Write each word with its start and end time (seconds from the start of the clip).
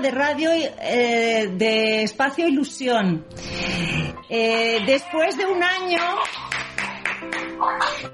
de 0.00 0.10
radio 0.10 0.50
eh, 0.52 1.48
de 1.52 2.02
Espacio 2.02 2.46
Ilusión. 2.46 3.24
Eh, 4.28 4.80
después 4.86 5.38
de 5.38 5.46
un 5.46 5.62
año, 5.62 6.00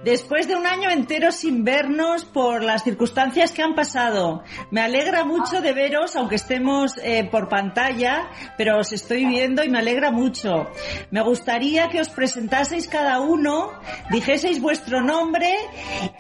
después 0.05 0.47
de 0.47 0.55
un 0.55 0.67
año 0.67 0.91
entero 0.91 1.33
sin 1.33 1.65
vernos 1.65 2.25
por 2.25 2.63
las 2.63 2.85
circunstancias 2.85 3.51
que 3.51 3.63
han 3.63 3.75
pasado, 3.75 4.45
me 4.71 4.81
alegra 4.81 5.25
mucho 5.25 5.61
de 5.61 5.73
veros, 5.73 6.15
aunque 6.15 6.37
estemos 6.37 6.93
eh, 7.03 7.29
por 7.29 7.49
pantalla, 7.49 8.31
pero 8.57 8.79
os 8.79 8.93
estoy 8.93 9.25
viendo 9.25 9.65
y 9.65 9.69
me 9.69 9.81
alegra 9.81 10.13
mucho. 10.13 10.71
Me 11.11 11.23
gustaría 11.23 11.89
que 11.89 12.01
os 12.01 12.11
presentaseis 12.11 12.87
cada 12.87 13.21
uno, 13.21 13.73
dijeseis 14.11 14.61
vuestro 14.61 15.01
nombre 15.01 15.53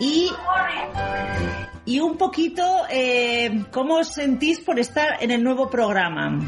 y 0.01 0.29
y 1.85 2.01
un 2.01 2.17
poquito 2.17 2.87
eh, 2.89 3.65
cómo 3.71 3.97
os 3.97 4.09
sentís 4.09 4.61
por 4.61 4.79
estar 4.79 5.23
en 5.23 5.31
el 5.31 5.43
nuevo 5.43 5.69
programa. 5.69 6.39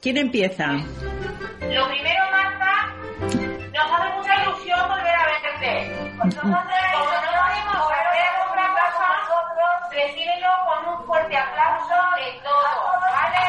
¿Quién 0.00 0.18
empieza? 0.18 0.66
Lo 0.72 1.88
primero, 1.88 2.24
Marta, 2.30 2.94
nos 3.20 3.92
hace 3.92 4.16
mucha 4.16 4.42
ilusión 4.42 4.80
volver 4.88 5.14
a 5.14 5.26
verte. 5.26 5.70
Como 6.18 6.26
no 6.26 6.62
podemos 6.62 7.92
hacer 7.92 8.28
otra 8.48 8.66
cosa, 8.74 9.08
recíbelo 9.92 10.48
con 10.66 10.94
un 10.94 11.06
fuerte 11.06 11.36
aplauso 11.36 11.94
de 12.16 12.40
todos, 12.42 13.00
¿vale? 13.00 13.44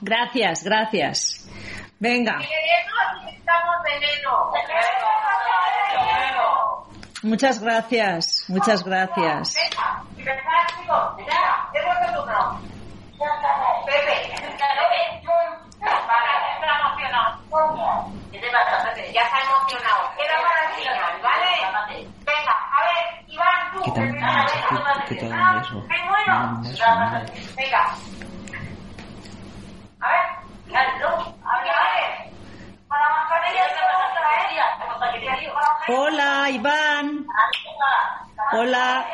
Gracias, 0.00 0.64
gracias. 0.64 1.48
Venga. 1.98 2.38
Veneno, 2.38 2.94
necesitamos 3.24 3.76
veneno. 3.84 4.52
Muchas 7.22 7.62
gracias, 7.62 8.31
muchas 8.48 8.84
gracias. 8.84 9.54
Ya 19.12 19.22
está 19.22 19.40
emocionado. 19.40 20.10
Queda 20.16 20.36
para 20.42 20.60
el 20.68 20.74
final, 20.74 21.20
¿vale? 21.22 22.06
Venga, 22.24 22.54
a 22.72 22.80
ver, 22.82 23.24
Iván, 23.28 23.60
tú. 23.72 23.82
¿Qué 23.82 23.90
tal? 25.16 25.62
Venga. 27.56 27.82
Mm. 27.92 28.32
Hola, 35.88 36.50
Iván. 36.50 37.26
Hola. 37.26 38.21
Hola. 38.54 39.06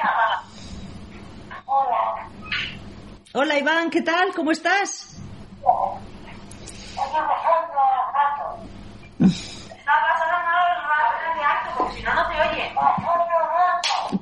Hola, 3.34 3.58
Iván, 3.58 3.91
¿qué 3.91 4.03
tal? 4.03 4.34
¿Cómo 4.34 4.50
estás? 4.50 5.20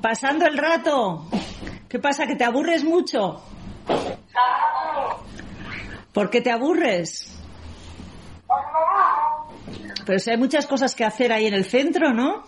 Pasando 0.01 0.45
el 0.45 0.57
rato. 0.57 1.27
¿Qué 1.89 1.97
pasa? 1.99 2.27
¿Que 2.27 2.35
te 2.35 2.43
aburres 2.43 2.83
mucho? 2.83 3.41
¿Por 6.13 6.29
qué 6.29 6.41
te 6.41 6.51
aburres? 6.51 7.33
Pero 10.05 10.19
si 10.19 10.29
hay 10.29 10.37
muchas 10.37 10.67
cosas 10.67 10.93
que 10.93 11.03
hacer 11.03 11.33
ahí 11.33 11.47
en 11.47 11.53
el 11.53 11.65
centro, 11.65 12.13
¿no? 12.13 12.43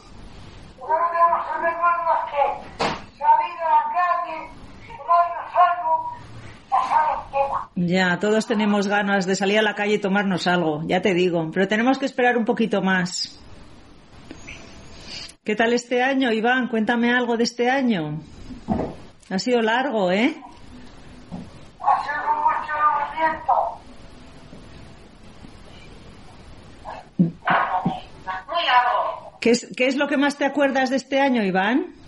Ya, 7.89 8.19
todos 8.19 8.45
tenemos 8.45 8.87
ganas 8.87 9.25
de 9.25 9.35
salir 9.35 9.57
a 9.57 9.63
la 9.63 9.73
calle 9.73 9.95
y 9.95 9.97
tomarnos 9.97 10.45
algo, 10.45 10.83
ya 10.85 11.01
te 11.01 11.15
digo, 11.15 11.49
pero 11.51 11.67
tenemos 11.67 11.97
que 11.97 12.05
esperar 12.05 12.37
un 12.37 12.45
poquito 12.45 12.83
más. 12.83 13.41
¿Qué 15.43 15.55
tal 15.55 15.73
este 15.73 16.03
año, 16.03 16.31
Iván? 16.31 16.67
Cuéntame 16.67 17.11
algo 17.11 17.35
de 17.35 17.45
este 17.45 17.67
año. 17.67 18.21
Ha 19.31 19.39
sido 19.39 19.63
largo, 19.63 20.11
¿eh? 20.11 20.39
Muy 27.17 27.31
largo. 28.67 29.39
¿Qué 29.41 29.49
es, 29.49 29.67
¿Qué 29.75 29.87
es 29.87 29.95
lo 29.95 30.07
que 30.07 30.17
más 30.17 30.37
te 30.37 30.45
acuerdas 30.45 30.91
de 30.91 30.97
este 30.97 31.19
año, 31.19 31.43
Iván? 31.43 31.98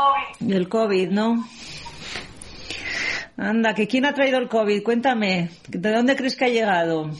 COVID. 0.00 0.48
Del 0.48 0.68
COVID, 0.68 1.10
¿no? 1.10 1.44
Anda, 3.36 3.74
que 3.74 3.86
quién 3.86 4.06
ha 4.06 4.14
traído 4.14 4.38
el 4.38 4.48
COVID, 4.48 4.82
cuéntame, 4.82 5.50
¿de 5.68 5.92
dónde 5.92 6.16
crees 6.16 6.36
que 6.36 6.46
ha 6.46 6.48
llegado? 6.48 7.10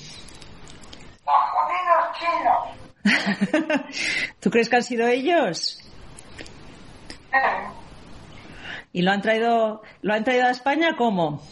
¿Tú 4.41 4.51
crees 4.51 4.69
que 4.69 4.77
han 4.77 4.83
sido 4.83 5.07
ellos? 5.07 5.79
¿Y 8.93 9.03
lo 9.03 9.13
han 9.13 9.23
traído, 9.23 9.83
lo 10.03 10.15
han 10.15 10.25
traído 10.25 10.47
a 10.47 10.51
España 10.51 10.97
cómo? 10.97 11.43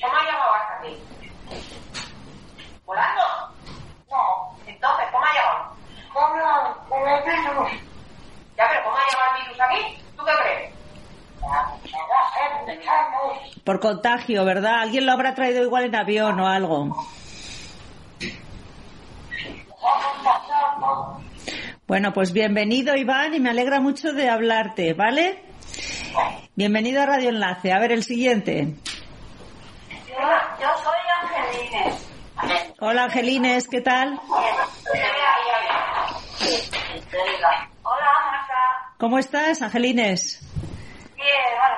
¿Cómo 0.00 0.16
ha 0.16 0.24
llegado 0.24 0.54
hasta 0.54 0.78
aquí? 0.78 1.02
¿Volando? 2.84 3.22
No. 4.10 4.56
Entonces, 4.66 5.06
¿cómo 5.12 5.24
ha 5.24 5.32
llegado? 5.32 5.70
Ya, 8.56 8.66
pero 8.68 8.84
¿cómo 8.84 8.96
ha 8.96 9.06
llegado 9.08 9.36
el 9.36 9.42
virus 9.42 9.60
aquí? 9.60 10.02
¿Tú 10.16 10.24
qué 10.24 10.32
crees? 10.42 10.74
Por 13.64 13.80
contagio, 13.80 14.44
¿verdad? 14.44 14.80
Alguien 14.82 15.06
lo 15.06 15.12
habrá 15.12 15.34
traído 15.34 15.62
igual 15.62 15.84
en 15.84 15.94
avión 15.94 16.38
o 16.40 16.46
algo. 16.46 16.96
Bueno, 21.86 22.12
pues 22.12 22.32
bienvenido 22.32 22.94
Iván 22.96 23.34
y 23.34 23.40
me 23.40 23.50
alegra 23.50 23.80
mucho 23.80 24.12
de 24.12 24.28
hablarte, 24.28 24.92
¿vale? 24.94 25.42
Bienvenido 26.54 27.02
a 27.02 27.06
Radio 27.06 27.30
Enlace. 27.30 27.72
A 27.72 27.78
ver, 27.78 27.92
el 27.92 28.04
siguiente. 28.04 28.74
Yo, 30.06 30.14
yo 30.60 30.68
soy 30.82 30.98
Angelines. 31.22 32.06
Hola 32.78 33.04
Angelines, 33.04 33.68
¿qué 33.68 33.80
tal? 33.80 34.20
Hola, 37.12 37.68
Marta. 38.30 38.94
¿Cómo 38.98 39.18
estás, 39.18 39.62
Angelines? 39.62 40.40
Bien, 41.16 41.28
bueno, 41.58 41.74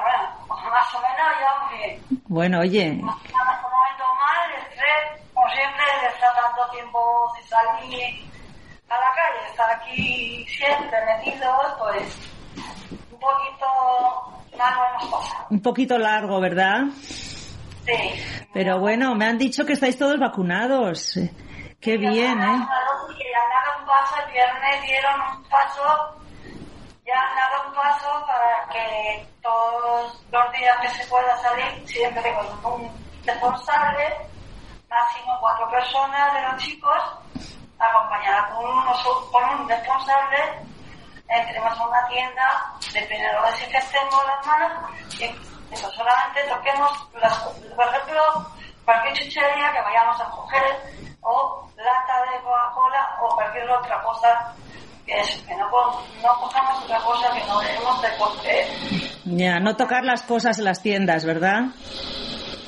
bueno, 0.46 0.70
más 0.70 0.94
o 0.94 1.00
menos 1.00 1.32
yo 1.40 1.76
bien. 1.76 2.02
Bueno, 2.26 2.60
oye, 2.60 2.86
En 2.88 2.98
este 2.98 3.08
momento 3.08 4.04
mal, 4.20 4.50
el 4.50 4.62
estrés, 4.62 5.22
como 5.32 5.48
siempre, 5.48 5.84
de 6.02 6.08
estar 6.08 6.34
tanto 6.34 6.70
tiempo 6.72 7.32
sin 7.36 7.48
salir 7.48 8.30
a 8.90 8.94
la 8.94 9.12
calle, 9.14 9.48
estar 9.50 9.70
aquí 9.70 10.46
siempre 10.48 10.98
metidos, 11.06 11.74
pues 11.78 12.18
un 13.10 13.18
poquito 13.18 13.66
mal 14.58 14.74
lo 14.74 14.84
hemos 14.86 15.04
pasado. 15.22 15.46
un 15.50 15.62
poquito 15.62 15.98
largo, 15.98 16.40
¿verdad? 16.40 16.82
Sí. 17.86 18.46
Pero 18.52 18.78
bueno, 18.80 19.14
me 19.14 19.24
han 19.26 19.38
dicho 19.38 19.64
que 19.64 19.72
estáis 19.72 19.96
todos 19.98 20.18
vacunados. 20.18 21.14
Qué 21.80 21.96
bien, 21.96 22.38
¿eh? 22.40 22.66
Que 23.18 23.24
ya 23.32 23.40
han 23.42 23.50
dado 23.50 23.80
un 23.80 23.86
paso, 23.86 24.14
el 24.21 24.21
viernes 24.32 24.82
dieron 24.82 25.20
un 25.20 25.44
paso, 25.44 26.16
ya 27.04 27.14
han 27.14 27.36
dado 27.36 27.68
un 27.68 27.74
paso 27.74 28.26
para 28.26 28.68
que 28.72 29.26
todos 29.42 30.24
los 30.30 30.52
días 30.52 30.78
que 30.80 30.88
se 30.88 31.06
pueda 31.06 31.36
salir, 31.38 31.86
siempre 31.86 32.34
con 32.62 32.74
un 32.74 33.20
responsable, 33.24 34.16
máximo 34.88 35.36
cuatro 35.40 35.70
personas 35.70 36.34
de 36.34 36.42
los 36.42 36.62
chicos, 36.62 37.02
acompañada 37.78 38.48
con, 38.50 38.64
unos, 38.64 39.02
con 39.30 39.44
un 39.60 39.68
responsable, 39.68 40.38
entremos 41.28 41.78
a 41.78 41.86
una 41.86 42.06
tienda, 42.08 42.72
depende 42.92 43.26
de 43.26 43.32
lo 43.32 43.42
desinfectemos 43.46 44.26
las 44.26 44.46
manos, 44.46 44.90
y 45.18 45.24
eso 45.72 45.90
solamente 45.92 46.42
toquemos, 46.44 47.08
las, 47.14 47.38
por 47.38 47.86
ejemplo, 47.86 48.46
cualquier 48.84 49.14
chuchería 49.14 49.72
que 49.72 49.80
vayamos 49.80 50.20
a 50.20 50.30
coger, 50.30 51.11
o 51.22 51.68
lata 51.76 52.30
de 52.32 52.40
Coca-Cola, 52.42 53.18
o 53.22 53.34
cualquier 53.34 53.70
otra 53.70 54.02
cosa, 54.02 54.54
que, 55.06 55.20
es, 55.20 55.30
que 55.42 55.54
no, 55.56 55.68
no 55.68 56.34
cojamos 56.40 56.84
otra 56.84 56.98
cosa 57.00 57.32
que 57.32 57.44
no 57.44 57.60
debemos 57.60 58.02
de 58.02 58.16
coger. 58.18 58.66
Ya, 59.24 59.60
no 59.60 59.76
tocar 59.76 60.04
las 60.04 60.22
cosas 60.22 60.58
en 60.58 60.64
las 60.64 60.82
tiendas, 60.82 61.24
¿verdad? 61.24 61.62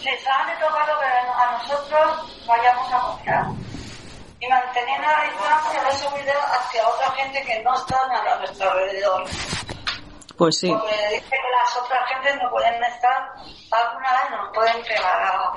Sí, 0.02 0.10
solamente 0.22 0.64
tocar 0.64 0.86
lo 0.88 0.98
que 1.00 1.06
a 1.06 1.52
nosotros 1.52 2.46
vayamos 2.46 2.92
a 2.92 2.98
comprar. 3.00 3.44
Y 4.40 4.48
manteniendo 4.48 5.08
la 5.08 5.24
distancia 5.24 5.82
de 5.82 5.92
seguridad 5.92 6.34
hacia 6.52 6.86
otra 6.86 7.10
gente 7.12 7.42
que 7.42 7.62
no 7.62 7.74
está 7.74 7.96
a 8.02 8.36
nuestro 8.38 8.70
alrededor. 8.70 9.24
Pues 10.36 10.58
sí. 10.58 10.68
Porque 10.68 10.94
dice 11.10 11.30
que 11.30 11.50
las 11.62 11.76
otras 11.76 12.08
gentes 12.08 12.36
no 12.42 12.50
pueden 12.50 12.82
estar 12.84 13.30
vacunadas 13.70 14.22
y 14.28 14.34
nos 14.34 14.52
pueden 14.54 14.82
pegar 14.84 15.22
a- 15.22 15.52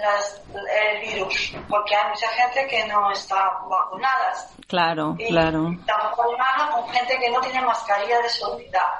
las, 0.00 0.42
el 0.54 1.00
virus, 1.08 1.52
porque 1.68 1.94
hay 1.96 2.08
mucha 2.10 2.28
gente 2.28 2.66
que 2.68 2.86
no 2.86 3.10
está 3.10 3.36
vacunada. 3.68 4.32
Claro, 4.66 5.14
Y 5.18 5.28
claro, 5.28 5.70
tampoco 5.86 6.36
nada 6.36 6.70
con 6.72 6.88
gente 6.90 7.18
que 7.18 7.30
no 7.30 7.40
tiene 7.40 7.60
mascarilla 7.62 8.20
de 8.20 8.28
seguridad. 8.28 8.90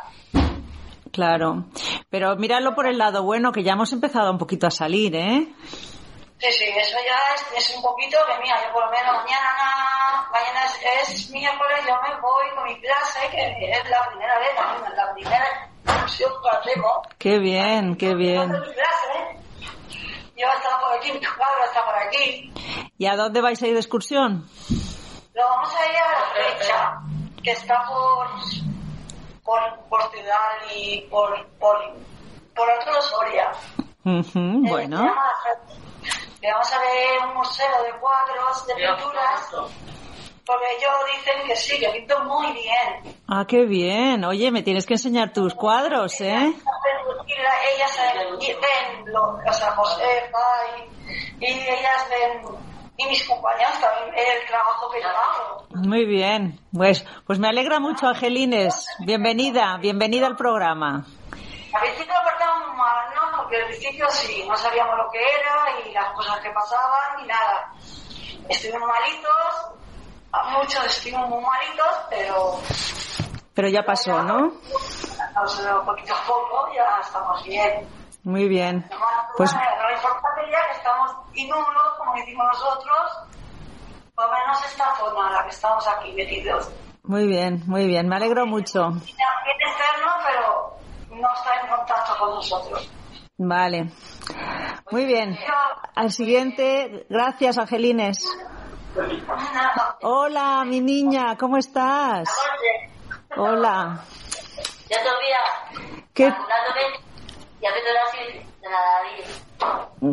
claro. 1.13 1.65
Pero 2.11 2.37
míralo 2.37 2.75
por 2.75 2.87
el 2.87 2.99
lado 2.99 3.23
bueno, 3.23 3.53
que 3.53 3.63
ya 3.63 3.73
hemos 3.73 3.93
empezado 3.93 4.31
un 4.31 4.39
poquito 4.39 4.67
a 4.67 4.71
salir, 4.71 5.15
¿eh? 5.17 5.49
Sí, 6.39 6.53
sí, 6.53 6.65
eso 6.77 6.99
ya 7.05 7.35
es, 7.35 7.47
es 7.71 7.77
un 7.77 7.83
poquito 7.83 8.19
que 8.27 8.43
mira, 8.43 8.57
yo 8.67 8.73
por 8.73 8.85
lo 8.85 8.91
menos 8.91 9.17
mañana, 9.17 10.29
mañana 10.31 10.65
es, 10.67 11.11
es 11.11 11.31
miércoles, 11.31 11.79
yo 11.89 11.95
me 12.03 12.21
voy 12.21 12.51
con 12.55 12.65
mi 12.65 12.79
clase, 12.81 13.21
que 13.31 13.71
es 13.71 13.91
la 13.91 14.07
primera 14.09 14.39
vez, 14.39 14.49
la, 14.55 15.05
la 15.07 15.13
primera 15.15 15.45
que. 15.47 17.03
Qué 17.19 17.39
bien, 17.39 17.97
qué 17.97 18.15
bien. 18.15 18.49
Clase, 18.51 19.39
yo 20.37 20.47
estaba 20.57 20.81
por 20.81 20.93
aquí, 20.99 21.13
mi 21.13 21.21
cuadro 21.21 21.65
está 21.65 21.85
por 21.85 21.95
aquí. 21.95 22.53
¿Y 22.99 23.07
a 23.07 23.17
dónde 23.17 23.41
vais 23.41 23.63
a 23.63 23.67
ir 23.67 23.73
de 23.75 23.81
excursión? 23.81 24.49
Lo 25.35 25.43
vamos 25.49 25.75
a 25.75 25.87
ir 25.91 25.97
a 25.97 26.11
la 26.13 26.27
flecha, 26.33 26.99
que 27.43 27.51
está 27.53 27.83
por, 27.87 28.27
por, 29.45 29.61
por 29.89 30.11
ciudad 30.11 30.73
y 30.75 31.01
por, 31.11 31.47
por, 31.59 31.77
por 32.55 32.71
otro 32.71 33.03
Soria. 33.03 33.51
Ujú, 34.05 34.39
Eh, 34.67 34.71
bueno, 34.71 35.05
La 35.05 35.13
Flecha. 35.43 35.81
Que 36.41 36.53
vamos 36.53 36.73
a 36.73 36.79
ver 36.79 37.27
un 37.29 37.35
museo 37.35 37.83
de 37.83 37.93
cuadros, 37.99 38.67
de 38.67 38.75
pinturas, 38.75 39.51
porque 40.47 40.65
ellos 40.79 40.93
dicen 41.17 41.47
que 41.47 41.57
sí, 41.57 41.79
que 41.81 41.89
pinto 41.91 42.23
muy 42.25 42.53
bien. 42.53 43.17
ah, 43.29 43.45
qué 43.47 43.65
bien. 43.65 44.25
Oye, 44.25 44.51
me 44.51 44.63
tienes 44.63 44.87
que 44.87 44.95
enseñar 44.95 45.33
tus 45.33 45.55
cuadros, 45.55 46.21
¿eh? 46.21 46.53
Ellas 47.75 48.01
ven, 48.39 49.13
lo, 49.13 49.35
o 49.35 49.53
sea, 49.53 49.73
Josefa 49.73 50.39
y, 51.41 51.45
y 51.45 51.47
ellas 51.47 52.09
ven, 52.09 52.43
y 52.97 53.07
mis 53.07 53.27
compañeros 53.27 53.79
también 53.81 54.15
el 54.17 54.47
trabajo 54.47 54.91
que 54.91 55.03
yo 55.03 55.09
hago. 55.09 55.67
Muy 55.75 56.07
bien. 56.07 56.59
Pues, 56.73 57.05
pues 57.27 57.39
me 57.39 57.49
alegra 57.49 57.81
mucho, 57.81 58.07
Angelines. 58.07 58.89
Bienvenida, 59.01 59.77
bienvenida 59.79 60.27
al 60.27 60.37
programa. 60.37 61.05
Al 61.73 61.83
principio 61.83 62.15
muy 62.59 62.77
mal, 62.77 63.15
¿no? 63.15 63.39
Porque 63.43 63.57
al 63.57 63.67
principio 63.67 64.09
sí, 64.09 64.45
no 64.49 64.57
sabíamos 64.57 64.97
lo 64.97 65.11
que 65.11 65.19
era 65.19 65.81
y 65.85 65.93
las 65.93 66.13
cosas 66.15 66.39
que 66.41 66.51
pasaban 66.51 67.25
y 67.25 67.27
nada. 67.27 67.73
Estuvimos 68.49 68.89
malitos, 68.89 69.77
muchos 70.53 70.85
estuvimos 70.87 71.29
muy 71.29 71.43
malitos, 71.43 71.97
pero 72.11 72.61
Pero 73.55 73.69
ya 73.69 73.83
pasó, 73.83 74.23
¿no? 74.23 74.53
sea, 75.47 75.81
poquito 75.81 76.15
a 76.15 76.27
poco 76.27 76.69
ya 76.75 77.01
estamos 77.01 77.43
bien. 77.45 77.89
Muy 78.25 78.49
bien. 78.49 78.85
Pues... 79.37 79.53
Pues 79.53 79.53
Lo 79.53 79.91
importante 79.95 80.51
ya 80.51 80.67
que 80.67 80.79
estamos 80.79 81.11
inmunos, 81.35 81.95
como 81.99 82.15
decimos 82.17 82.47
nosotros, 82.53 83.19
por 84.15 84.27
lo 84.27 84.33
menos 84.33 84.65
esta 84.65 84.95
zona 84.97 85.29
en 85.29 85.35
la 85.35 85.43
que 85.45 85.51
estamos 85.51 85.87
aquí 85.89 86.13
metidos. 86.13 86.71
muy 87.05 87.27
bien, 87.27 87.63
muy 87.67 87.87
bien. 87.87 88.09
Me 88.09 88.17
alegro 88.17 88.47
mucho. 88.47 88.81
También 88.81 89.57
externo, 89.69 90.13
pero 90.25 90.77
no 91.21 91.29
está 91.35 91.61
en 91.61 91.69
contacto 91.69 92.19
con 92.19 92.35
nosotros. 92.35 92.91
Vale. 93.39 93.91
Muy 94.91 95.05
bien. 95.05 95.39
Al 95.95 96.11
siguiente, 96.11 97.07
gracias, 97.09 97.59
Angelines. 97.59 98.27
Hola, 100.03 100.65
mi 100.65 100.81
niña, 100.81 101.37
¿cómo 101.39 101.59
estás? 101.59 102.29
Hola. 103.37 104.01
Ya 104.89 105.03
todavía 105.03 105.39
¿Qué, 106.15 106.33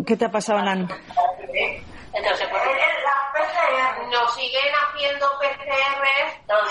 qué 0.06 0.18
te 0.18 0.26
ha 0.26 0.32
pasado, 0.32 0.62
Nan? 0.62 0.82
Entonces, 2.14 2.48
pues, 2.50 2.64
La 3.04 3.32
PCR. 3.34 4.08
Nos 4.12 4.34
siguen 4.36 4.74
haciendo 4.76 5.28
PCR 5.40 6.04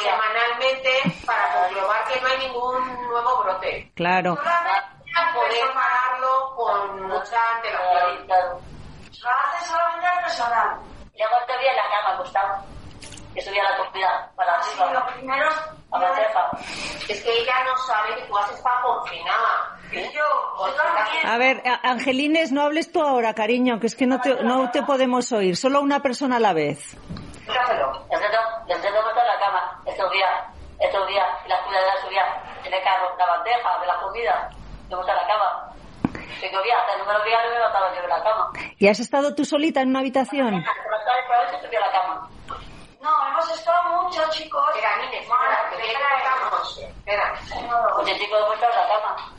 semanalmente 0.02 1.24
para 1.26 1.52
comprobar 1.52 2.04
que 2.04 2.20
no 2.20 2.28
hay 2.28 2.38
ningún 2.38 3.08
nuevo 3.08 3.42
brote. 3.42 3.90
Claro. 3.94 4.36
Poder 4.36 5.72
pararlo 5.74 6.54
con 6.56 7.02
mucha 7.08 7.38
antelación. 7.56 8.26
Lo 8.28 9.30
hace 9.30 9.66
solamente 9.66 10.06
el 10.16 10.24
personal. 10.24 10.91
Y 11.14 11.18
luego 11.18 11.34
todavía 11.46 11.70
en 11.70 11.76
la 11.76 11.88
cama, 11.88 12.18
Gustavo. 12.18 12.54
Que 13.34 13.40
subía 13.40 13.62
la 13.62 13.76
comida 13.78 14.30
para 14.36 14.58
Así, 14.58 14.78
arriba, 14.78 15.00
lo 15.00 15.14
primero 15.14 15.48
a 15.90 15.98
la 15.98 16.14
ceja. 16.14 16.50
Es 17.08 17.22
que 17.22 17.40
ella 17.40 17.64
no 17.64 17.76
sabe 17.78 18.14
que 18.16 18.22
tú 18.22 18.36
has 18.36 18.50
estado 18.50 18.98
confinada. 18.98 19.78
yo, 19.90 20.74
también. 20.76 21.26
A 21.26 21.38
ver, 21.38 21.62
Angelines, 21.82 22.52
no 22.52 22.62
hables 22.62 22.92
tú 22.92 23.02
ahora, 23.02 23.34
cariño, 23.34 23.80
que 23.80 23.86
es 23.86 23.96
que 23.96 24.06
no 24.06 24.20
te, 24.20 24.42
no 24.42 24.70
te 24.70 24.82
podemos 24.82 25.32
oír, 25.32 25.56
solo 25.56 25.80
una 25.80 26.00
persona 26.00 26.36
a 26.36 26.40
la 26.40 26.52
vez. 26.52 26.96
Dígamelo. 27.46 28.06
El 28.10 28.18
centro, 28.18 28.40
el 28.68 28.76
está 28.76 29.20
en 29.20 29.26
la 29.26 29.38
cama, 29.38 29.82
estos 29.86 30.12
días, 30.12 30.30
estos 30.78 31.08
días, 31.08 31.26
y 31.44 31.48
las 31.48 31.60
cuidadoras 31.62 32.00
subían 32.02 32.26
en 32.64 32.72
el 32.72 32.82
carro 32.82 33.16
la 33.18 33.26
bandeja 33.26 33.78
de 33.80 33.86
la 33.86 34.00
comida, 34.00 34.50
me 34.88 34.96
gusta 34.96 35.14
la 35.14 35.26
cama. 35.26 35.71
Hasta 36.40 36.93
el 36.94 36.99
número 37.00 37.25
día 37.25 37.37
no 37.43 37.49
me 37.50 37.55
levantaba 37.55 37.94
yo 37.94 38.02
de 38.02 38.08
la 38.08 38.23
cama. 38.23 38.52
¿Y 38.79 38.88
has 38.88 39.00
estado 39.00 39.34
tú 39.34 39.44
solita 39.44 39.81
en 39.81 39.88
una 39.90 40.00
habitación? 40.00 40.50
Por 40.50 40.93
las 40.93 41.05
tardes, 41.05 41.25
por 41.26 41.37
la 41.37 41.52
noche 41.52 41.67
subía 41.67 41.79
a 41.79 41.87
la 41.87 41.93
cama. 41.93 42.29
No, 43.02 43.11
hemos 43.29 43.50
estado 43.58 44.02
mucho, 44.02 44.23
chicos. 44.31 44.62
Espera, 44.75 44.96
Nine, 44.99 45.19
espera, 45.19 45.70
que 45.70 45.93
ya 45.93 45.99
cargamos. 46.00 46.79
Espera. 46.79 47.34
Oye, 47.96 48.19
chicos, 48.19 48.38
hemos 48.40 48.55
estado 48.55 48.73
en 48.73 48.79
la 48.79 48.88
cama. 48.88 49.32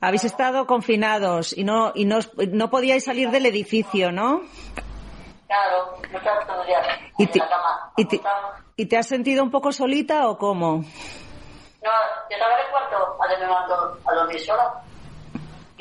Habéis 0.00 0.24
estado 0.24 0.66
confinados 0.66 1.56
y 1.56 1.64
no 1.64 1.92
y 1.94 2.04
no, 2.04 2.18
no 2.52 2.70
podíais 2.70 3.04
salir 3.04 3.30
del 3.30 3.46
edificio, 3.46 4.12
¿no? 4.12 4.42
Claro, 5.46 5.96
no 6.10 6.18
estaba 6.18 6.40
todo 6.46 6.60
el 6.62 6.66
día 6.66 6.80
¿Y 7.18 7.22
en 7.24 7.30
te, 7.30 7.38
la 7.38 7.48
cama. 7.48 7.92
y, 7.96 8.04
te. 8.06 8.20
¿Y 8.76 8.86
te 8.86 8.98
has 8.98 9.06
sentido 9.06 9.42
un 9.42 9.50
poco 9.50 9.72
solita 9.72 10.28
o 10.28 10.36
cómo? 10.36 10.78
No, 10.78 11.90
yo 12.30 12.36
estaba 12.36 12.54
en 12.54 12.66
el 12.66 12.70
cuarto, 12.70 13.18
a 13.22 13.38
me 13.40 13.46
mando 13.46 13.98
a 14.06 14.14
dormir 14.14 14.40
sola. 14.40 14.83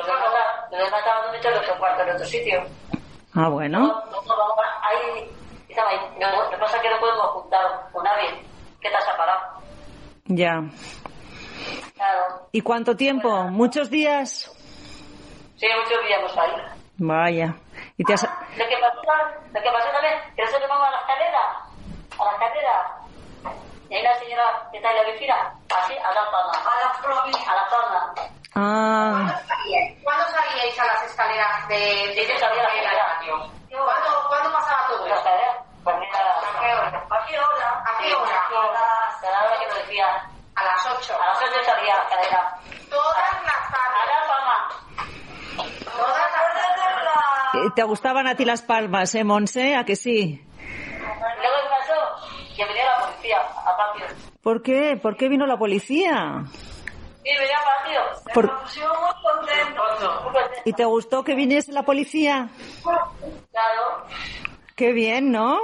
Lo 0.08 0.14
que 0.14 0.20
pasa, 0.24 0.68
lo 0.72 0.78
demás 0.78 1.00
estaba 1.00 1.22
dormido 1.24 1.50
en 1.50 1.58
otro 1.58 1.78
cuarto, 1.80 2.04
en 2.04 2.10
otro 2.12 2.26
sitio. 2.26 2.64
Ah, 3.36 3.50
bueno. 3.50 3.80
No, 3.80 3.88
no, 3.88 4.22
no, 4.36 4.56
ahí, 4.81 5.30
ahí. 5.69 6.00
Lo 6.19 6.50
que 6.50 6.57
pasa 6.57 6.78
es 6.78 6.83
que 6.83 6.90
no 6.90 7.00
podemos 7.00 7.28
juntar 7.31 7.62
con 7.92 8.04
nadie. 8.04 8.45
¿Qué 8.81 8.90
te 8.90 8.95
has 8.95 9.06
separado? 9.06 9.42
Ya. 10.26 10.62
Claro. 11.95 12.48
¿Y 12.52 12.62
cuánto 12.62 12.95
tiempo? 12.95 13.30
¿Muchos 13.45 13.90
días? 13.90 14.52
Sí, 15.57 15.68
muchos 15.81 16.02
vivíamos 16.02 16.38
ahí. 16.38 16.52
Vaya. 16.98 17.56
¿Y 17.98 18.04
te 18.04 18.14
has... 18.14 18.24
Lo 18.24 18.66
que 18.68 18.78
pasó, 18.78 19.02
lo 19.54 19.62
que 19.62 19.72
pasó 19.72 19.90
también, 19.92 20.14
que 20.36 20.44
nosotros 20.44 20.69
vamos 20.69 20.88
a 20.88 20.92
la 20.92 20.98
escalera, 21.00 21.40
a 22.19 22.26
la 22.26 22.31
escalera, 22.31 22.98
y 23.90 23.95
hay 23.95 24.02
una 24.02 24.16
señora 24.16 24.44
que 24.72 24.78
está 24.78 24.90
en 24.92 24.95
la 24.98 25.04
vecina, 25.04 25.54
así, 25.78 25.94
a 25.98 26.14
la 26.14 26.31
palma, 26.31 26.54
A 26.54 26.86
la 26.86 27.02
provincia. 27.02 27.52
a 27.52 29.43
¿Cuándo 30.04 30.26
salíais 30.28 30.78
a 30.80 30.86
las 30.86 31.04
escaleras 31.04 31.68
de, 31.68 31.76
de, 31.76 32.22
a 32.22 32.50
de 32.50 32.56
la? 32.58 32.68
¿Cuándo, 33.70 34.28
¿Cuándo 34.28 34.52
pasaba 34.52 34.88
todo 34.88 35.06
escalera, 35.08 35.64
pues 35.84 35.96
mira, 36.00 36.20
¿A 36.20 36.60
qué 36.60 36.74
hora? 36.74 37.06
¿A 37.10 37.28
qué 37.28 37.38
hora? 37.40 37.80
¿A 37.80 37.98
qué 38.00 38.14
hora? 38.14 38.40
a 39.24 39.32
la 39.32 39.44
hora 39.48 39.60
que 39.60 39.68
nos 39.68 39.78
decía, 39.78 40.06
A 40.56 40.64
las 40.64 40.86
8. 40.86 41.14
a 41.22 41.26
las 41.28 41.38
8 41.42 41.64
salía 41.64 41.94
a 41.94 41.98
la 41.98 42.04
escalera. 42.04 42.58
Todas 42.90 43.18
las 43.18 43.56
A 43.56 43.72
tardes. 43.72 44.08
la 44.10 44.28
palma. 44.28 44.58
Todas 45.98 46.18
las 46.18 46.32
tardes. 46.32 47.74
¿te 47.76 47.84
gustaban 47.84 48.28
a 48.28 48.36
ti 48.36 48.46
las 48.46 48.62
palmas, 48.62 49.16
eh, 49.16 49.24
Monse? 49.24 49.76
¿A 49.76 49.86
que 49.86 49.96
sí? 49.96 50.44
Luego 50.60 51.56
¿qué 51.64 51.70
pasó? 51.70 52.28
Que 52.56 52.66
venía 52.66 52.86
la 52.86 53.06
policía 53.06 53.38
a 53.40 53.78
patio. 53.78 54.06
¿Por 54.42 54.62
qué? 54.62 55.00
¿Por 55.02 55.16
qué 55.16 55.30
vino 55.30 55.46
la 55.46 55.58
policía? 55.58 56.44
A 57.25 57.83
patio. 57.83 58.01
Por- 58.33 58.51
muy 58.51 59.13
contentos. 59.23 60.23
Muy 60.23 60.33
contento. 60.33 60.61
¿Y 60.65 60.73
te 60.73 60.85
gustó 60.85 61.23
que 61.23 61.35
viniese 61.35 61.71
la 61.71 61.83
policía? 61.83 62.49
Claro. 62.83 64.06
Qué 64.75 64.92
bien, 64.92 65.31
¿no? 65.31 65.59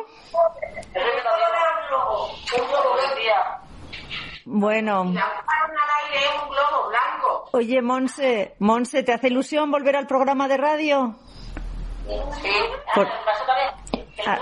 Bueno. 4.46 5.04
Lanzaron 5.06 5.72
al 5.72 6.14
aire 6.14 6.26
un 6.44 6.50
globo 6.50 6.90
blanco. 6.90 7.50
Oye, 7.54 7.82
Monse, 7.82 8.56
Monse, 8.60 9.04
¿te 9.04 9.14
hace 9.14 9.28
ilusión 9.28 9.70
volver 9.72 9.96
al 9.96 10.08
programa 10.08 10.48
de 10.48 10.58
radio? 10.58 11.16
Sí, 12.42 12.52
Por- 12.96 13.08
ah, 14.26 14.38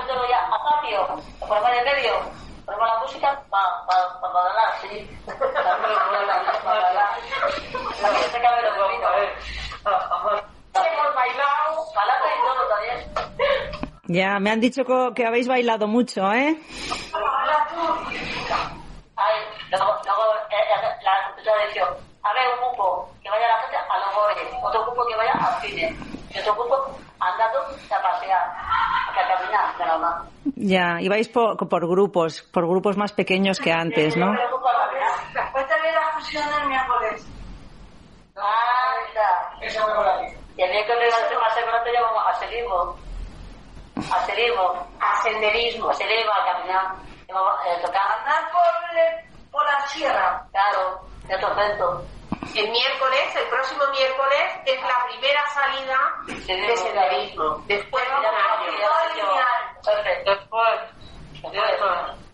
ya 14.08 14.36
a 14.36 14.40
me 14.40 14.52
han 14.52 14.60
dicho 14.60 14.84
que 15.14 15.26
habéis 15.26 15.48
bailado 15.48 15.88
mucho, 15.88 16.32
¿eh? 16.34 16.58
Ay, 19.16 19.36
luego, 19.72 20.00
luego 20.06 20.24
eh, 20.50 20.64
la 21.04 21.12
computadora 21.26 21.68
dice, 21.68 21.82
a 21.82 22.34
ver, 22.34 22.44
un 22.54 22.60
grupo 22.70 23.10
que 23.22 23.30
vaya 23.30 23.48
la 23.48 23.60
gente 23.62 23.78
a 23.78 24.00
los 24.00 24.16
goles, 24.16 24.54
otro 24.64 24.86
grupo 24.86 25.06
que 25.08 25.16
vaya 25.16 25.32
al 25.34 25.62
cine, 25.62 25.96
y 26.34 26.40
otro 26.40 26.54
grupo 26.56 26.76
a 27.20 27.28
andando 27.32 27.60
a 27.60 28.02
pasear, 28.02 28.56
a 29.10 29.36
caminar, 29.36 29.80
nada 29.80 29.98
más. 29.98 30.28
Ya, 30.56 31.02
y 31.02 31.10
vais 31.10 31.28
por, 31.28 31.58
por 31.58 31.88
grupos, 31.88 32.44
por 32.54 32.68
grupos 32.68 32.96
más 32.96 33.12
pequeños 33.12 33.60
que 33.60 33.72
antes, 33.72 34.16
¿no? 34.16 34.32
Vi 34.32 34.38
la 34.38 36.12
fusión 36.14 36.44
el 36.62 36.70
miércoles. 36.70 37.37
Y 40.58 40.62
el 40.64 40.72
miércoles 40.72 41.14
la 41.22 41.28
semana 41.30 41.54
segunda 41.54 41.84
te 41.84 41.92
llevamos 41.92 42.24
a 42.26 42.34
serismo. 42.40 42.98
A 44.12 44.26
serismo. 44.26 44.88
A 45.00 45.22
senderismo. 45.22 45.90
A 45.90 45.94
serismo, 45.94 46.32
a 46.32 46.46
caminar. 46.54 46.96
Eh, 47.28 47.82
tocar, 47.86 48.02
Andar 48.20 48.50
por, 48.52 49.52
por 49.52 49.66
la 49.66 49.86
sierra. 49.88 50.42
claro, 50.52 51.02
de 51.28 51.36
otro 51.36 51.54
centro. 51.56 52.02
El 52.56 52.70
miércoles, 52.72 53.36
el 53.36 53.48
próximo 53.50 53.84
miércoles, 53.92 54.44
es 54.66 54.82
la 54.82 55.06
primera 55.10 55.46
salida 55.50 56.00
de 56.26 56.78
senderismo. 56.78 57.62
Después 57.68 58.04
Ya 58.08 58.14
vamos 58.16 58.32
me 58.32 58.40
a 58.40 58.48
cambio, 58.48 58.72
ya 58.80 59.14
sé 59.14 59.20
yo. 59.20 59.92
Perfecto. 59.92 60.32
Después, 60.32 60.80
Después, 61.44 61.62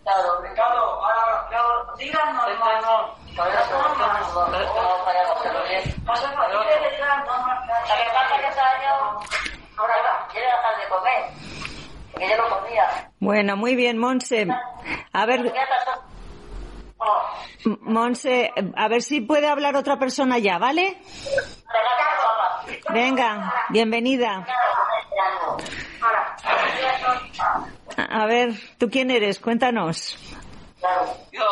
claro. 0.04 0.40
Ricardo, 0.42 1.04
ahora 1.04 1.46
Pero 1.50 1.94
díganos 1.98 2.48
este 2.48 2.64
más. 2.64 2.82
no. 2.82 3.24
Por 3.36 3.48
eso, 3.48 3.72
no, 3.72 3.88
no, 3.96 4.06
no, 4.06 4.66
no, 4.74 5.04
vaya 5.04 5.20
a 5.28 5.32
hacerlo 5.32 5.62
bien. 5.64 5.82
No 6.04 6.14
se 6.14 6.28
puede 6.28 6.50
que 6.80 6.90
digan 6.90 7.24
normas. 7.26 7.66
La 7.66 7.96
que 7.96 8.10
pasa 8.10 8.38
que 8.38 8.46
este 8.46 8.60
año, 8.60 9.18
ahora 9.76 9.94
va, 10.02 10.28
quiere 10.30 10.46
dejar 10.46 10.76
de 10.80 10.88
comer. 10.88 11.24
Porque 12.12 12.28
yo 12.28 12.36
no 12.36 12.48
comía. 12.60 13.10
Bueno, 13.24 13.56
muy 13.56 13.74
bien, 13.74 13.96
Monse. 13.96 14.46
A 15.14 15.24
ver, 15.24 15.50
Monse, 17.80 18.50
a 18.76 18.88
ver 18.88 19.00
si 19.00 19.22
puede 19.22 19.48
hablar 19.48 19.76
otra 19.76 19.98
persona 19.98 20.36
ya, 20.38 20.58
¿vale? 20.58 20.98
Venga, 22.90 23.50
bienvenida. 23.70 24.46
A 27.96 28.26
ver, 28.26 28.50
¿tú 28.76 28.90
quién 28.90 29.10
eres? 29.10 29.40
Cuéntanos. 29.40 30.18
Yo, 31.32 31.42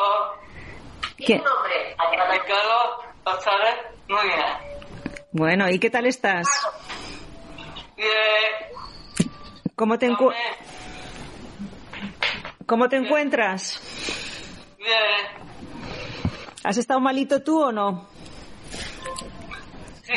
¿Qué? 1.17 1.37
nombre. 1.37 1.97
Ricardo 2.33 3.03
González 3.25 3.77
Núñez. 4.09 4.45
Bueno, 5.33 5.71
¿y 5.71 5.79
qué 5.79 5.89
tal 5.89 6.05
estás? 6.05 6.47
Bien, 7.97 8.11
¿Cómo 9.75 9.99
te, 9.99 10.11
encu- 10.11 10.19
también, 10.35 10.55
¿Cómo 12.73 12.89
te 12.89 12.97
encuentras? 12.97 13.83
bien, 14.79 14.97
¿Has 16.65 16.79
estado 16.79 17.01
malito 17.01 17.43
tú 17.43 17.65
o 17.65 17.71
no? 17.71 18.09
sí, 20.05 20.15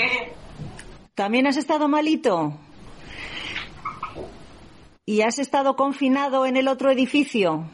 ¿También 1.16 1.48
has 1.48 1.58
estado 1.58 1.90
malito? 1.90 2.54
¿Y 5.06 5.22
has 5.24 5.38
estado 5.38 5.76
confinado 5.76 6.46
en 6.46 6.56
el 6.56 6.70
otro 6.70 6.90
edificio? 6.92 7.70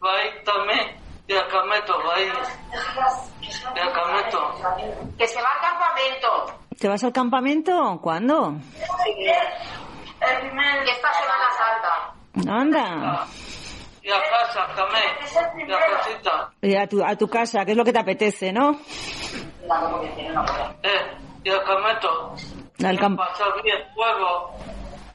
vai 0.00 0.44
también, 0.44 0.96
y 1.28 1.32
acá 1.32 1.62
meto, 1.62 1.94
vai, 2.02 2.26
y 3.40 3.78
acá 3.78 4.04
meto. 4.16 5.12
Que 5.16 5.28
se 5.28 5.40
va 5.40 5.48
al 5.48 5.51
campamento. 5.51 5.51
¿Te 6.82 6.88
vas 6.88 7.04
al 7.04 7.12
campamento? 7.12 8.00
¿Cuándo? 8.02 8.56
el 8.56 10.40
primer. 10.40 10.82
Esta 10.82 11.12
Semana 11.14 11.46
Santa. 11.56 12.50
Anda. 12.60 13.26
Y 14.02 14.10
a 14.10 14.20
casa 14.20 14.66
también, 14.74 15.68
y 15.68 15.72
a 15.72 15.78
casita, 15.78 16.50
Y 16.60 16.74
a 16.74 16.88
tu, 16.88 17.04
a 17.04 17.14
tu 17.14 17.28
casa, 17.28 17.64
que 17.64 17.70
es 17.70 17.76
lo 17.76 17.84
que 17.84 17.92
te 17.92 18.00
apetece, 18.00 18.52
¿no? 18.52 18.72
eh, 20.82 21.16
y 21.44 21.50
acá 21.50 21.78
meto. 21.86 22.34
Al 22.84 22.98
camp- 22.98 23.16
Pasar 23.16 23.62
bien, 23.62 23.78
juego, 23.94 24.50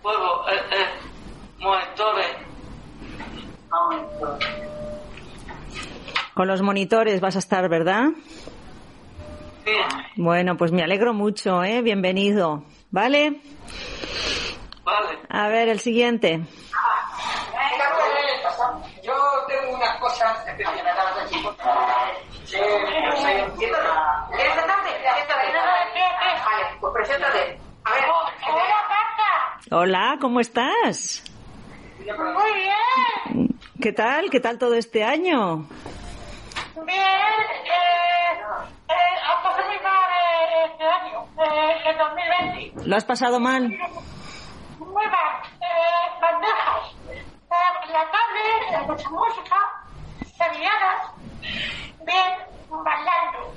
juego, 0.01 0.47
eh, 0.49 0.61
eh, 0.71 0.85
monitores, 1.59 2.27
Con 6.33 6.47
los 6.47 6.61
monitores 6.61 7.19
vas 7.19 7.35
a 7.35 7.39
estar, 7.39 7.67
¿verdad? 7.67 8.05
Bueno, 10.15 10.57
pues 10.57 10.71
me 10.71 10.83
alegro 10.83 11.13
mucho, 11.13 11.63
¿eh? 11.63 11.81
Bienvenido. 11.81 12.63
¿Vale? 12.91 13.41
vale. 14.83 15.19
A 15.29 15.47
ver, 15.49 15.69
el 15.69 15.79
siguiente. 15.79 16.41
Yo 19.03 19.13
tengo 19.47 19.75
unas 19.75 19.97
cosas 19.99 20.37
pues 26.79 26.93
preséntate. 26.93 27.59
A 27.83 27.93
ver. 27.93 28.03
Hola, 29.69 30.17
¿cómo 30.21 30.39
estás? 30.39 31.23
Muy 31.99 32.53
bien. 32.53 33.59
¿Qué 33.81 33.91
tal? 33.91 34.29
¿Qué 34.29 34.39
tal 34.39 34.57
todo 34.57 34.75
este 34.75 35.03
año? 35.03 35.67
Bien. 36.85 36.97
Eh, 36.97 38.39
eh, 38.87 38.93
ha 39.27 39.43
pasado 39.43 39.67
muy 39.67 39.79
mal 39.79 40.09
eh, 40.09 40.71
este 40.71 40.83
año, 40.85 41.26
eh, 41.37 41.89
el 41.89 41.97
2020. 41.97 42.87
¿Lo 42.89 42.95
has 42.95 43.05
pasado 43.05 43.39
mal? 43.39 43.69
Muy 44.79 45.05
mal. 45.05 45.41
Eh, 45.61 46.21
bandejas. 46.21 46.95
Eh, 47.11 47.91
la 47.91 48.05
tarde, 48.11 48.43
eh, 48.71 48.87
mucha 48.87 49.09
música, 49.09 49.55
sevillanas. 50.37 51.11
Bien, 52.05 52.33
bailando. 52.69 53.53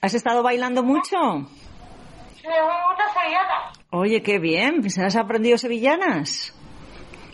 ¿Has 0.00 0.14
estado 0.14 0.42
bailando 0.42 0.82
mucho? 0.82 1.16
Eh, 1.16 2.62
muchas 2.88 3.12
sevillanas. 3.12 3.78
Oye, 3.90 4.22
qué 4.22 4.38
bien. 4.38 4.80
Pues 4.80 4.98
¿Has 4.98 5.16
aprendido 5.16 5.58
sevillanas? 5.58 6.52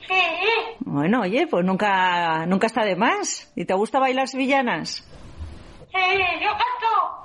Sí. 0.08 0.14
Bueno, 0.80 1.20
oye, 1.22 1.46
pues 1.46 1.64
nunca, 1.64 2.44
nunca 2.46 2.66
está 2.66 2.84
de 2.84 2.96
más. 2.96 3.50
¿Y 3.56 3.64
te 3.64 3.74
gusta 3.74 3.98
bailar 3.98 4.28
sevillanas? 4.28 5.08
Sí, 5.92 6.18
yo 6.40 6.50
canto. 6.50 7.21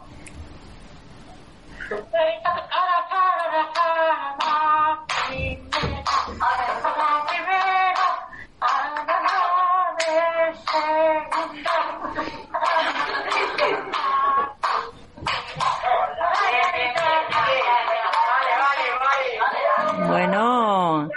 Bueno, 20.08 21.10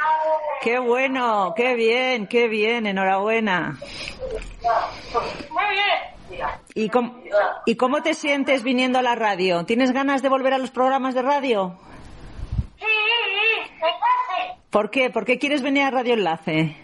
qué 0.63 0.79
bueno, 0.79 1.55
qué 1.57 1.75
bien, 1.75 2.29
qué 2.29 2.47
bien, 2.47 2.87
enhorabuena. 2.87 3.77
¿Y 6.81 6.89
cómo, 6.89 7.23
¿Y 7.67 7.77
cómo 7.77 8.03
te 8.03 8.15
sientes 8.15 8.63
viniendo 8.63 8.99
a 8.99 9.03
la 9.03 9.15
radio? 9.15 9.67
¿Tienes 9.67 9.93
ganas 9.93 10.23
de 10.23 10.31
volver 10.31 10.55
a 10.55 10.59
los 10.59 10.71
programas 10.71 11.15
de 11.15 11.21
radio? 11.21 11.79
Sí, 12.79 12.87
me 13.75 13.81
parece. 13.81 14.59
¿Por 14.71 14.91
qué? 14.91 15.11
¿Por 15.11 15.27
qué 15.27 15.39
quieres 15.39 15.61
venir 15.61 15.83
a 15.83 15.91
Radio 15.91 16.15
Enlace? 16.15 16.75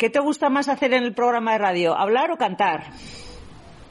¿Qué 0.00 0.10
te 0.10 0.18
gusta 0.18 0.48
más 0.48 0.68
hacer 0.68 0.94
en 0.94 1.04
el 1.04 1.14
programa 1.14 1.52
de 1.52 1.58
radio? 1.58 1.96
¿Hablar 1.96 2.32
o 2.32 2.36
cantar? 2.36 2.90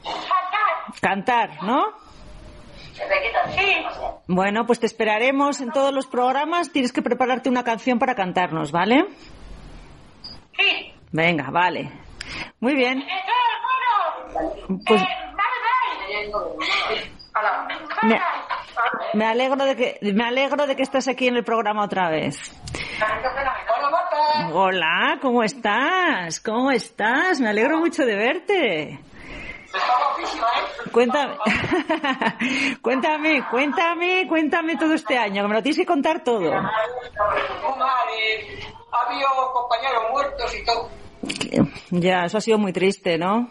Cantar. 0.02 1.00
Cantar, 1.00 1.62
¿no? 1.62 1.86
Sí. 2.92 3.76
Bueno, 4.28 4.66
pues 4.66 4.78
te 4.78 4.84
esperaremos 4.84 5.62
en 5.62 5.70
todos 5.70 5.94
los 5.94 6.06
programas. 6.06 6.70
Tienes 6.70 6.92
que 6.92 7.00
prepararte 7.00 7.48
una 7.48 7.64
canción 7.64 7.98
para 7.98 8.14
cantarnos, 8.14 8.72
¿vale? 8.72 9.06
Sí. 10.56 10.92
Venga, 11.12 11.50
vale. 11.50 11.90
Muy 12.60 12.74
bien. 12.74 13.04
Bueno. 14.66 14.80
Pues- 14.86 15.02
Eh, 18.02 18.20
Me, 19.14 19.24
alegro 19.26 19.64
de 19.64 19.76
que 19.76 19.98
me 20.12 20.24
alegro 20.24 20.66
de 20.66 20.76
que 20.76 20.82
estás 20.82 21.08
aquí 21.08 21.28
en 21.28 21.36
el 21.36 21.44
programa 21.44 21.84
otra 21.84 22.10
vez. 22.10 22.36
Hola, 24.52 25.18
¿cómo 25.22 25.42
estás? 25.42 26.40
¿Cómo 26.40 26.70
estás? 26.70 27.40
Me 27.40 27.48
alegro 27.48 27.78
mucho 27.78 28.04
de 28.04 28.14
verte. 28.16 28.82
¿eh? 28.82 28.98
Cuéntame, 30.92 31.34
cuéntame, 32.82 33.44
cuéntame, 33.50 34.26
cuéntame 34.28 34.76
todo 34.76 34.94
este 34.94 35.18
año, 35.18 35.42
que 35.42 35.48
me 35.48 35.54
lo 35.54 35.62
tienes 35.62 35.78
que 35.78 35.86
contar 35.86 36.22
todo. 36.22 36.52
Ha 38.94 39.10
habido 39.10 39.28
compañeros 39.52 40.04
muertos 40.12 40.54
y 40.54 40.64
todo. 40.64 40.88
Ya, 41.90 42.24
eso 42.24 42.38
ha 42.38 42.40
sido 42.40 42.58
muy 42.58 42.72
triste, 42.72 43.18
¿no? 43.18 43.48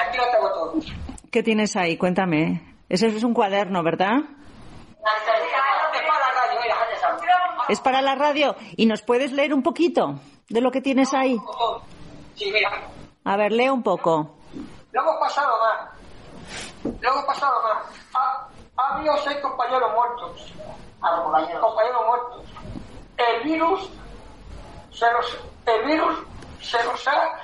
Aquí 0.00 0.16
lo 0.16 0.24
tengo 0.30 0.52
todo. 0.52 0.74
¿Qué 1.30 1.42
tienes 1.42 1.76
ahí? 1.76 1.96
Cuéntame. 1.98 2.74
Ese 2.88 3.08
es 3.08 3.22
un 3.22 3.34
cuaderno, 3.34 3.82
¿verdad? 3.82 4.14
Es 4.18 6.02
para 6.02 6.18
la 6.18 6.32
radio, 6.32 6.60
mira. 6.62 6.76
Es 7.68 7.80
para 7.80 8.02
la 8.02 8.14
radio. 8.14 8.56
¿Y 8.76 8.86
nos 8.86 9.02
puedes 9.02 9.32
leer 9.32 9.52
un 9.52 9.62
poquito? 9.62 10.20
de 10.48 10.60
lo 10.60 10.70
que 10.70 10.80
tienes 10.80 11.12
ahí? 11.14 11.36
Sí, 12.34 12.50
mira. 12.52 12.70
A 13.24 13.36
ver, 13.36 13.52
lee 13.52 13.68
un 13.68 13.82
poco. 13.82 14.36
Lo 14.92 15.00
hemos 15.02 15.16
pasado 15.16 15.52
mal. 15.60 15.90
Lo 17.00 17.10
hemos 17.10 17.24
pasado 17.24 17.62
mal. 17.62 17.82
Ha, 18.14 18.48
ha 18.76 18.96
habido 18.96 19.16
seis 19.18 19.38
compañeros 19.38 19.90
muertos. 19.94 20.52
A 21.02 21.10
los 21.16 21.20
compañeros. 21.24 21.60
Compañeros 21.60 22.02
muertos. 22.06 22.44
El 23.16 23.42
virus 23.42 23.90
se 24.96 25.12
los, 25.12 25.38
el 25.66 25.84
virus 25.84 26.18
se 26.62 26.82
los 26.84 27.06
ha, 27.06 27.40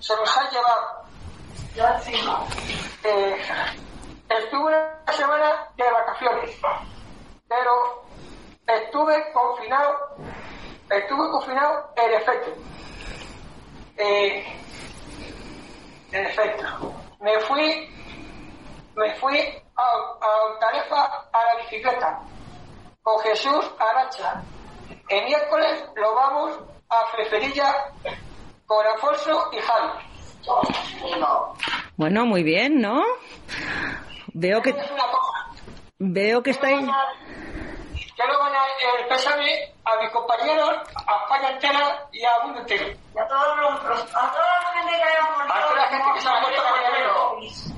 se 0.00 0.16
los 0.16 0.36
ha 0.36 0.50
llevado. 0.50 0.98
Eh, 3.04 3.40
estuve 4.28 4.76
una 4.76 5.12
semana 5.12 5.68
de 5.76 5.84
vacaciones, 5.90 6.56
pero 7.48 8.04
estuve 8.66 9.32
confinado, 9.32 10.16
estuve 10.90 11.30
confinado 11.30 11.92
en 11.96 12.14
efecto. 12.14 12.50
Eh, 13.96 14.44
en 16.10 16.26
efecto. 16.26 16.92
Me 17.20 17.38
fui, 17.40 17.88
me 18.96 19.14
fui 19.16 19.38
a, 19.76 19.82
a 19.82 20.58
Tarefa 20.58 21.28
a 21.32 21.44
la 21.44 21.62
bicicleta 21.62 22.20
con 23.02 23.20
Jesús 23.20 23.70
Aracha. 23.78 24.42
El 25.08 25.24
miércoles 25.24 25.84
lo 25.96 26.14
vamos 26.14 26.58
a 26.90 27.06
Freferilla 27.06 27.92
con 28.66 28.86
Alfonso 28.86 29.50
y 29.52 29.58
Javi. 29.58 30.08
Bueno, 31.96 32.26
muy 32.26 32.42
bien, 32.42 32.80
¿no? 32.80 33.02
Veo 34.34 34.62
que 34.62 34.74
veo 35.98 36.42
que 36.42 36.50
estáis 36.50 36.88
Quiero 38.16 38.38
mandar 38.40 38.66
el 38.80 39.06
pésame 39.06 39.72
a 39.84 39.96
mis 40.02 40.10
compañeros, 40.10 40.76
a 41.06 41.22
España 41.22 41.50
entera 41.50 42.08
y 42.12 42.24
a 42.24 42.44
mundo 42.44 42.60
entero. 42.60 42.86
Y 43.14 43.18
a 43.18 43.28
todos 43.28 43.56
los, 43.58 44.14
a 44.14 44.32
toda 44.32 44.60
la 44.60 44.72
gente 44.72 44.96
que 44.96 45.02
haya 45.02 45.30
muerto. 45.36 45.54
A 45.54 45.60
toda 45.62 45.76
la 45.76 45.88
gente 45.88 46.08
que 46.14 46.20
se 46.20 46.28
ha 46.28 46.40
muerto 46.40 46.62
el 46.96 47.12
COVID. 47.12 47.77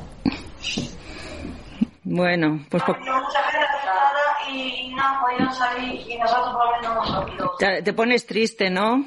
Bueno, 2.12 2.58
pues 2.68 2.82
Ha 2.82 2.86
po- 2.86 2.92
habido 2.94 3.14
mucha 3.20 3.42
gente 3.44 3.66
afectada 3.66 4.50
y, 4.50 4.92
no 4.94 5.02
han 5.02 5.20
podido 5.20 5.50
salir 5.52 6.10
y 6.10 6.18
nosotros 6.18 6.52
por 6.52 6.64
lo 6.64 6.70
menos 6.72 6.82
no 6.82 6.92
hemos 6.92 7.08
sabido. 7.10 7.54
te, 7.58 7.82
te 7.82 7.92
pones 7.92 8.26
triste, 8.26 8.68
¿no? 8.68 9.04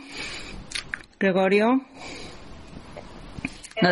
Gregorio. 1.19 1.81
No. 3.81 3.89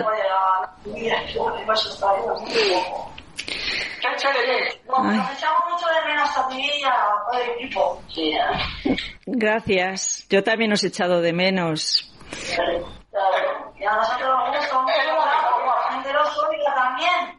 Gracias. 9.25 10.25
Yo 10.30 10.44
también 10.44 10.72
os 10.74 10.84
he 10.84 10.88
echado 10.88 11.22
de 11.22 11.34
menos. 11.34 12.12
Claro. 12.56 13.74
Y 13.80 13.84
a 13.86 13.96
nosotros 13.96 14.30
nos 14.30 14.58
gusta 14.58 14.82
mucho. 14.82 14.94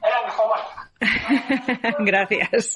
Era 0.02 0.22
mejor, 0.26 0.58
Gracias. 2.00 2.74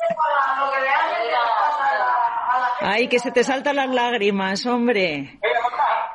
Ay, 2.80 3.08
que 3.08 3.18
se 3.18 3.30
te 3.30 3.44
saltan 3.44 3.76
las 3.76 3.88
lágrimas, 3.88 4.66
hombre. 4.66 5.38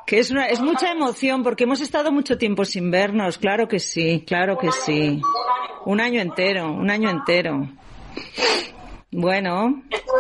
Que 0.06 0.20
es 0.20 0.32
una, 0.32 0.48
es 0.48 0.60
mucha 0.60 0.92
emoción 0.92 1.44
porque 1.44 1.64
hemos 1.64 1.82
estado 1.82 2.12
mucho 2.12 2.38
tiempo 2.38 2.66
sin 2.66 2.92
vernos, 2.92 3.38
claro 3.38 3.68
que 3.68 3.80
sí, 3.80 4.24
claro 4.28 4.58
que 4.58 4.72
sí. 4.72 5.22
Un 5.86 6.02
año 6.02 6.22
entero, 6.22 6.72
un 6.72 6.90
año 6.90 7.10
entero. 7.10 7.68
Bueno, 9.12 9.84
Esto, 9.90 10.14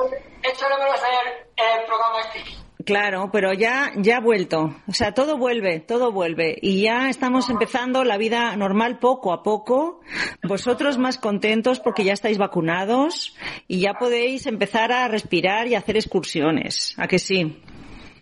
esto 0.44 0.70
lo 0.70 0.78
vamos 0.78 0.96
a 0.96 0.98
hacer 0.98 1.48
el 1.58 1.86
programa 1.86 2.20
este. 2.22 2.61
Claro, 2.86 3.30
pero 3.32 3.54
ya, 3.54 3.92
ya 3.98 4.18
ha 4.18 4.20
vuelto. 4.20 4.76
O 4.88 4.94
sea, 4.94 5.14
todo 5.14 5.38
vuelve, 5.38 5.80
todo 5.80 6.12
vuelve. 6.12 6.58
Y 6.62 6.84
ya 6.84 7.10
estamos 7.10 7.50
empezando 7.50 8.04
la 8.04 8.18
vida 8.18 8.56
normal 8.56 9.00
poco 9.00 9.34
a 9.34 9.44
poco. 9.44 10.00
Vosotros 10.44 10.98
más 10.98 11.18
contentos 11.18 11.80
porque 11.80 12.04
ya 12.04 12.14
estáis 12.14 12.38
vacunados 12.38 13.36
y 13.68 13.82
ya 13.82 13.94
podéis 13.94 14.46
empezar 14.48 14.92
a 14.92 15.08
respirar 15.08 15.68
y 15.68 15.76
hacer 15.76 15.96
excursiones. 15.98 16.94
¿A 16.98 17.08
que 17.08 17.20
sí? 17.20 17.62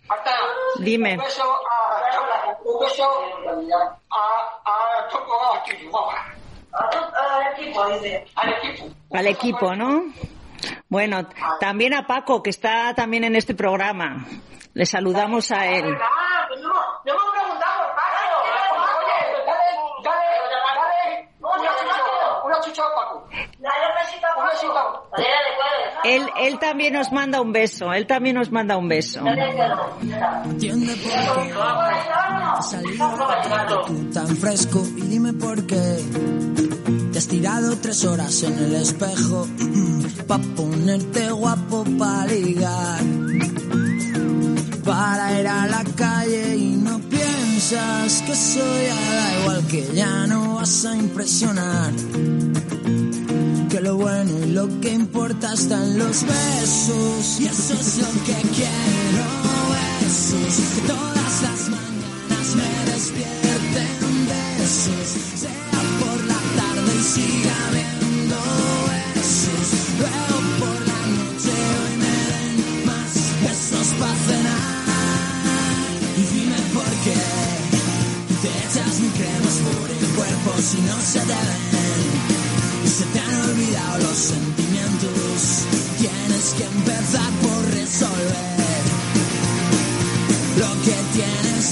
Marta, 0.08 0.30
Dime. 0.80 1.12
un 1.12 1.18
beso 1.18 1.42
a, 1.44 2.58
un 2.64 2.80
beso 2.80 3.04
a, 4.10 5.04
a, 5.04 5.08
todo 5.08 5.54
a 5.54 5.62
ti, 5.64 5.72
guapa. 5.90 6.34
A 6.72 6.90
todo- 6.90 7.10
Al 7.14 7.52
equipo, 7.58 7.88
dice. 7.98 8.24
Al 8.34 8.48
equipo. 8.54 8.88
Al 9.12 9.26
equipo, 9.26 9.74
¿no? 9.76 10.04
Bueno, 10.90 11.26
también 11.60 11.94
a 11.94 12.04
Paco, 12.06 12.42
que 12.42 12.50
está 12.50 12.92
también 12.94 13.22
en 13.22 13.36
este 13.36 13.54
programa. 13.54 14.26
Le 14.74 14.84
saludamos 14.84 15.50
a 15.52 15.66
él. 15.68 15.84
No, 15.84 15.92
no 15.92 16.00
hemos 17.06 17.30
preguntado 17.32 17.78
por 17.78 17.94
Paco. 17.94 18.42
Oye, 18.42 19.18
dale, 19.46 19.70
dale, 20.04 20.58
dale 20.74 21.30
una 21.40 21.70
chucha, 21.78 21.94
una 22.44 22.60
chucha 22.60 22.82
a 22.82 22.94
Paco. 22.94 23.28
Dale 23.30 23.86
un 23.86 23.94
besito 24.04 24.26
a 24.26 24.42
Una 24.42 24.50
chucha. 24.52 24.74
Paco. 24.74 25.08
Manera 25.12 25.38
de 25.38 25.56
cuadro. 25.56 26.00
Él, 26.02 26.30
él 26.38 26.58
también 26.58 26.92
nos 26.94 27.12
manda 27.12 27.40
un 27.40 27.52
beso, 27.52 27.92
él 27.92 28.06
también 28.08 28.34
nos 28.34 28.50
manda 28.50 28.76
un 28.76 28.88
beso. 28.88 29.20
Entiende 30.44 30.94
por 30.96 31.12
qué 31.12 31.54
salí 32.62 32.98
tú 33.86 34.10
tan 34.12 34.36
fresco 34.36 34.82
y 34.96 35.02
dime 35.02 35.32
por 35.34 35.66
qué 35.66 36.04
te 37.12 37.18
has 37.18 37.28
tirado 37.28 37.76
tres 37.80 38.04
horas 38.04 38.42
en 38.42 38.58
el 38.58 38.74
espejo 38.74 39.46
pa 40.30 40.38
ponerte 40.54 41.24
guapo 41.32 41.82
pa 41.98 42.24
ligar. 42.24 43.02
Para 44.84 45.24
ir 45.40 45.48
a 45.48 45.66
la 45.66 45.82
calle 46.02 46.56
y 46.56 46.70
no 46.86 47.00
piensas 47.00 48.22
que 48.26 48.36
soy 48.36 48.84
da 49.18 49.26
igual 49.40 49.60
que 49.66 49.82
ya 49.92 50.28
no 50.28 50.54
vas 50.54 50.84
a 50.84 50.94
impresionar. 50.94 51.92
Que 53.70 53.80
lo 53.80 53.96
bueno 53.96 54.32
y 54.44 54.46
lo 54.58 54.66
que 54.80 54.90
importa 55.02 55.52
está 55.52 55.76
en 55.84 55.98
los 55.98 56.16
besos 56.22 57.40
y 57.40 57.46
eso 57.46 57.74
es 57.82 57.98
lo 57.98 58.10
que 58.26 58.36
quiero 58.56 59.26
besos. 59.74 60.54
Todas 60.86 61.34
las 61.46 61.60
mañanas 61.74 62.46
me 62.58 62.70
despierten 62.92 63.59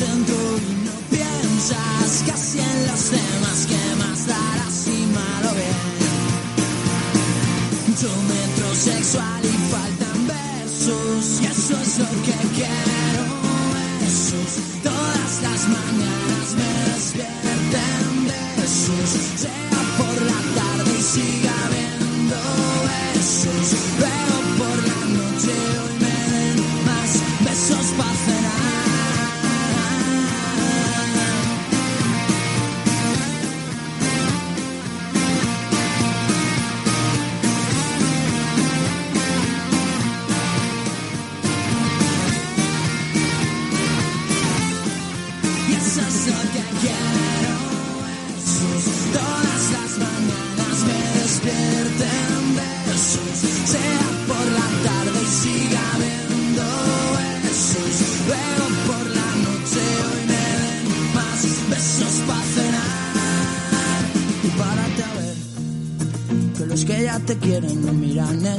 y 0.00 0.84
no 0.84 0.92
piensas 1.10 2.22
casi 2.24 2.60
en 2.60 2.86
los 2.86 3.10
demás 3.10 3.66
que 3.66 3.96
más 3.96 4.26
darás 4.28 4.72
si 4.72 4.90
malo 4.90 5.52
bien. 5.54 5.78
Tu 8.00 8.06
metrosexual 8.06 9.44
y 9.44 9.56
faltan 9.72 10.26
besos 10.28 11.40
y 11.42 11.46
eso 11.46 11.80
es 11.82 11.98
lo 11.98 12.22
que 12.22 12.36
quiero. 12.54 12.87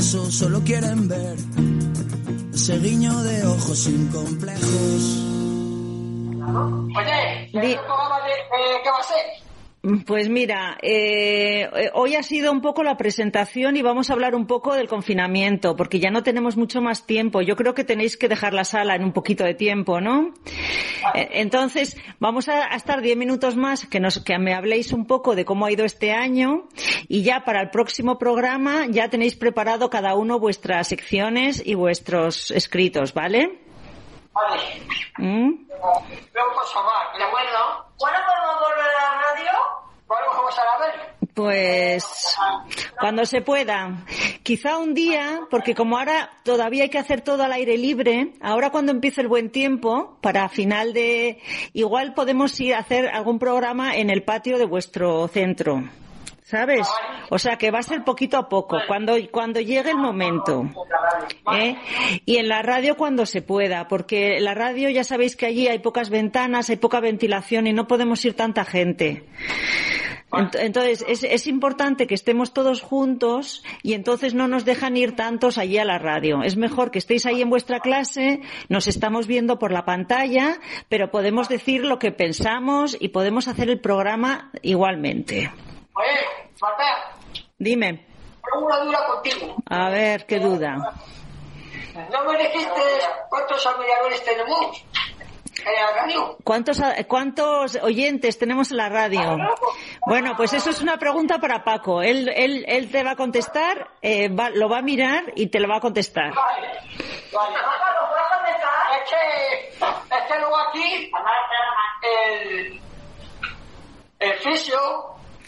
Solo 0.09 0.63
quieren 0.63 1.07
ver 1.07 1.37
Ese 2.51 2.79
guiño 2.79 3.21
de 3.21 3.45
ojos 3.45 3.77
sin 3.77 4.07
complejos 4.07 5.28
Pues 10.05 10.27
mira, 10.27 10.77
eh, 10.81 11.61
eh, 11.61 11.89
hoy 11.93 12.15
ha 12.15 12.23
sido 12.23 12.51
un 12.51 12.59
poco 12.59 12.83
la 12.83 12.97
presentación 12.97 13.77
y 13.77 13.81
vamos 13.81 14.09
a 14.09 14.13
hablar 14.13 14.35
un 14.35 14.45
poco 14.45 14.73
del 14.73 14.89
confinamiento, 14.89 15.77
porque 15.77 16.01
ya 16.01 16.11
no 16.11 16.21
tenemos 16.21 16.57
mucho 16.57 16.81
más 16.81 17.05
tiempo. 17.05 17.41
Yo 17.41 17.55
creo 17.55 17.73
que 17.73 17.85
tenéis 17.85 18.17
que 18.17 18.27
dejar 18.27 18.53
la 18.53 18.65
sala 18.65 18.95
en 18.95 19.05
un 19.05 19.13
poquito 19.13 19.45
de 19.45 19.53
tiempo, 19.53 20.01
¿no? 20.01 20.33
Eh, 21.15 21.29
Entonces, 21.35 21.95
vamos 22.19 22.49
a, 22.49 22.75
estar 22.75 23.01
diez 23.01 23.15
minutos 23.15 23.55
más 23.55 23.85
que, 23.85 24.01
nos, 24.01 24.19
que 24.19 24.37
me 24.37 24.53
habléis 24.53 24.91
un 24.91 25.05
poco 25.05 25.33
de 25.33 25.45
cómo 25.45 25.65
ha 25.65 25.71
ido 25.71 25.85
este 25.85 26.11
año 26.11 26.67
y 27.07 27.21
ya 27.23 27.45
para 27.45 27.61
el 27.61 27.69
próximo 27.69 28.17
programa 28.17 28.85
ya 28.89 29.09
tenéis 29.09 29.35
preparado 29.35 29.89
cada 29.89 30.13
uno 30.15 30.39
vuestras 30.39 30.89
secciones 30.89 31.63
y 31.65 31.75
vuestros 31.75 32.51
escritos, 32.51 33.13
¿vale? 33.13 33.68
Vale. 34.39 34.61
¿Mm? 35.17 35.67
Luego. 35.67 36.05
¿De 37.17 37.23
acuerdo? 37.23 37.85
¿Cuándo 37.97 38.19
podemos 38.25 38.59
volver 38.59 38.85
a 38.85 39.01
la 39.01 39.21
radio? 39.21 39.51
¿Cuándo 40.07 40.29
vamos 40.31 40.55
a 40.57 40.65
la 40.65 40.85
ver? 40.85 41.09
Pues 41.33 42.37
cuando 42.99 43.25
se 43.25 43.41
pueda. 43.41 44.05
Quizá 44.43 44.77
un 44.77 44.93
día, 44.93 45.41
porque 45.49 45.75
como 45.75 45.97
ahora 45.97 46.31
todavía 46.43 46.83
hay 46.83 46.89
que 46.89 46.97
hacer 46.97 47.21
todo 47.21 47.43
al 47.43 47.53
aire 47.53 47.77
libre, 47.77 48.33
ahora 48.41 48.71
cuando 48.71 48.91
empiece 48.91 49.21
el 49.21 49.27
buen 49.27 49.51
tiempo, 49.51 50.17
para 50.21 50.49
final 50.49 50.93
de... 50.93 51.41
Igual 51.73 52.13
podemos 52.13 52.59
ir 52.59 52.75
a 52.75 52.79
hacer 52.79 53.07
algún 53.07 53.39
programa 53.39 53.95
en 53.95 54.09
el 54.09 54.23
patio 54.23 54.57
de 54.57 54.65
vuestro 54.65 55.27
centro. 55.27 55.83
¿Sabes? 56.49 56.87
O 57.29 57.37
sea 57.37 57.57
que 57.57 57.69
va 57.69 57.77
a 57.77 57.83
ser 57.83 58.03
poquito 58.03 58.35
a 58.35 58.49
poco, 58.49 58.79
cuando, 58.87 59.15
cuando 59.29 59.59
llegue 59.59 59.91
el 59.91 59.97
momento. 59.97 60.67
¿eh? 61.53 61.75
Y 62.25 62.37
en 62.37 62.47
la 62.47 62.63
radio 62.63 62.97
cuando 62.97 63.27
se 63.27 63.43
pueda, 63.43 63.87
porque 63.87 64.37
en 64.37 64.45
la 64.45 64.55
radio 64.55 64.89
ya 64.89 65.03
sabéis 65.03 65.35
que 65.35 65.45
allí 65.45 65.67
hay 65.67 65.77
pocas 65.77 66.09
ventanas, 66.09 66.71
hay 66.71 66.77
poca 66.77 67.01
ventilación 67.01 67.67
y 67.67 67.73
no 67.73 67.85
podemos 67.87 68.25
ir 68.25 68.33
tanta 68.35 68.65
gente. 68.65 69.25
Ent- 70.31 70.57
Entonces, 70.59 71.05
es, 71.07 71.23
es 71.23 71.45
importante 71.45 72.07
que 72.07 72.15
estemos 72.15 72.51
todos 72.51 72.81
juntos 72.81 73.63
y 73.83 73.93
entonces 73.93 74.33
no 74.33 74.47
nos 74.47 74.65
dejan 74.65 74.97
ir 74.97 75.15
tantos 75.15 75.59
allí 75.59 75.77
a 75.77 75.85
la 75.85 75.99
radio. 75.99 76.41
Es 76.41 76.57
mejor 76.57 76.89
que 76.89 76.97
estéis 76.97 77.27
ahí 77.27 77.43
en 77.43 77.51
vuestra 77.51 77.79
clase, 77.79 78.41
nos 78.69 78.87
estamos 78.87 79.27
viendo 79.27 79.59
por 79.59 79.71
la 79.71 79.85
pantalla, 79.85 80.57
pero 80.87 81.11
podemos 81.11 81.47
decir 81.47 81.85
lo 81.85 81.99
que 81.99 82.11
pensamos 82.11 82.97
y 82.99 83.09
podemos 83.09 83.47
hacer 83.47 83.69
el 83.69 83.79
programa 83.79 84.49
igualmente. 84.63 85.51
Marta, 86.61 87.11
Dime, 87.57 88.05
tengo 88.51 88.65
una 88.65 88.77
duda 88.79 89.05
contigo. 89.05 89.55
a 89.69 89.89
ver, 89.89 90.25
qué 90.25 90.39
duda. 90.39 90.75
¿No 92.11 92.23
me 92.25 92.37
dijiste 92.37 92.81
cuántos 93.29 93.65
admiradores 93.65 94.23
tenemos? 94.23 94.85
¿Cuántos, 96.43 96.81
¿Cuántos 97.07 97.75
oyentes 97.81 98.37
tenemos 98.39 98.71
en 98.71 98.77
la 98.77 98.87
radio? 98.89 99.37
Bueno, 100.05 100.33
pues 100.37 100.53
eso 100.53 100.69
es 100.69 100.81
una 100.81 100.97
pregunta 100.97 101.37
para 101.39 101.63
Paco. 101.65 102.01
Él, 102.01 102.29
él, 102.33 102.63
él 102.67 102.89
te 102.89 103.03
va 103.03 103.11
a 103.11 103.15
contestar, 103.17 103.89
eh, 104.01 104.29
va- 104.29 104.49
lo 104.51 104.69
va 104.69 104.77
a 104.77 104.81
mirar 104.81 105.25
y 105.35 105.47
te 105.47 105.59
lo 105.59 105.67
va 105.67 105.77
a 105.77 105.81
contestar. 105.81 106.33
Vale. 106.33 106.67
Vale. 107.33 107.55
Es 109.03 109.09
que, 109.09 109.67
es 109.69 110.23
que 110.31 110.39
luego 110.39 110.57
aquí, 110.69 111.11
el, 112.03 112.81
el 114.19 114.33
fisio, 114.39 114.79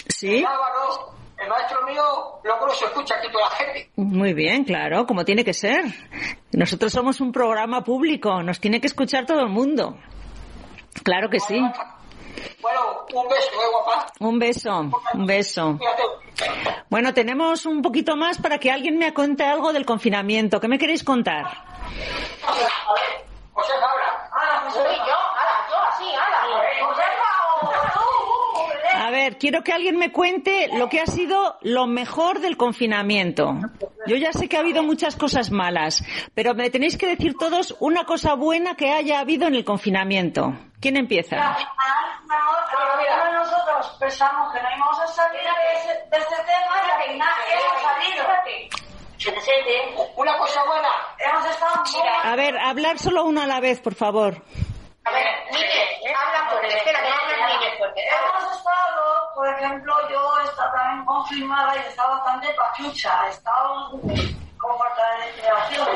¿Sí? 0.08 0.38
el 0.40 0.46
Álvaro, 0.46 1.14
el 1.38 1.50
maestro 1.50 1.82
mío, 1.86 2.04
luego 2.44 2.68
no 2.68 2.74
se 2.74 2.86
escucha 2.86 3.16
aquí 3.16 3.32
toda 3.32 3.50
la 3.50 3.56
gente. 3.56 3.92
Muy 3.96 4.34
bien, 4.34 4.64
claro, 4.64 5.06
como 5.06 5.26
tiene 5.26 5.44
que 5.44 5.54
ser. 5.54 5.86
Nosotros 6.52 6.92
somos 6.92 7.22
un 7.22 7.32
programa 7.32 7.84
público, 7.84 8.42
nos 8.44 8.60
tiene 8.60 8.80
que 8.82 8.88
escuchar 8.88 9.26
todo 9.26 9.42
el 9.42 9.50
mundo. 9.50 9.98
Claro 11.04 11.30
que 11.30 11.40
sí. 11.40 11.60
Bueno, 12.62 13.06
un 13.14 13.28
beso, 13.28 13.50
eh, 13.52 13.70
guapa. 13.72 14.08
Un 14.20 14.40
beso, 14.40 14.92
un 15.14 15.26
beso. 15.26 15.80
Bueno, 16.90 17.14
tenemos 17.14 17.66
un 17.66 17.82
poquito 17.82 18.16
más 18.16 18.38
para 18.40 18.58
que 18.58 18.72
alguien 18.72 18.98
me 18.98 19.14
cuente 19.14 19.44
algo 19.44 19.74
del 19.74 19.86
confinamiento. 19.86 20.60
¿Qué 20.60 20.68
me 20.68 20.78
queréis 20.78 21.04
contar? 21.04 21.46
A 21.46 22.54
ver, 22.54 22.68
José 23.54 23.74
Fabra. 23.74 24.18
Soy 24.72 24.84
yo, 24.84 25.18
ala, 25.36 25.68
yo 25.70 25.78
así, 25.90 26.06
ala. 26.14 26.42
Josefa, 26.82 27.32
o 27.62 27.64
tú, 27.94 28.68
Belén. 28.70 29.01
A 29.12 29.14
ver, 29.14 29.38
quiero 29.38 29.62
que 29.62 29.74
alguien 29.74 29.98
me 29.98 30.14
cuente 30.14 30.70
lo 30.74 30.88
que 30.88 31.02
ha 31.02 31.06
sido 31.06 31.58
lo 31.64 31.86
mejor 31.86 32.40
del 32.40 32.56
confinamiento. 32.56 33.56
Yo 34.08 34.16
ya 34.16 34.32
sé 34.32 34.48
que 34.48 34.56
ha 34.56 34.62
habido 34.62 34.84
muchas 34.84 35.18
cosas 35.18 35.52
malas, 35.52 36.02
pero 36.34 36.54
me 36.56 36.70
tenéis 36.70 36.98
que 36.98 37.08
decir 37.08 37.36
todos 37.38 37.76
una 37.82 38.06
cosa 38.06 38.36
buena 38.36 38.76
que 38.76 38.90
haya 38.94 39.20
habido 39.20 39.48
en 39.50 39.56
el 39.56 39.66
confinamiento. 39.66 40.54
¿Quién 40.80 40.96
empieza? 40.96 41.36
Nosotros 43.34 43.98
pensamos 44.00 44.54
que 44.54 44.62
no 44.62 44.70
íbamos 44.78 45.00
a 45.02 45.08
salir 45.08 45.42
de, 45.42 45.78
ese- 45.78 46.10
de 46.10 46.18
este 46.18 46.36
tema 46.36 46.76
y 46.82 46.88
final 47.12 47.34
hemos 47.52 47.82
salido. 47.82 48.24
Una 50.16 50.38
cosa 50.38 50.64
buena. 50.66 50.88
Hemos 51.20 51.46
estado. 51.48 51.84
A 52.24 52.36
ver, 52.38 52.58
hablar 52.58 52.98
solo 52.98 53.26
uno 53.26 53.42
a 53.42 53.46
la 53.46 53.60
vez, 53.60 53.82
por 53.82 53.94
favor. 53.94 54.42
A 55.12 55.14
ver, 55.14 55.28
Miguel, 55.52 56.16
habla 56.16 56.50
fuerte. 56.50 56.78
Espera, 56.78 57.02
que 57.02 57.08
habla 57.08 57.48
Miguel 57.48 57.78
fuerte. 57.78 58.02
Hemos 58.02 58.56
estado, 58.56 59.30
por 59.36 59.48
ejemplo, 59.50 60.10
yo 60.10 60.40
he 60.40 60.46
estado 60.46 60.72
también 60.72 61.06
confirmada 61.06 61.76
y 61.76 61.80
he 61.80 61.88
estado 61.90 62.12
bastante 62.12 62.54
pachucha. 62.54 63.28
He 63.28 63.30
estado 63.32 63.92
con 63.92 64.78
falta 64.78 65.12
de 65.12 65.26
respiración. 65.26 65.88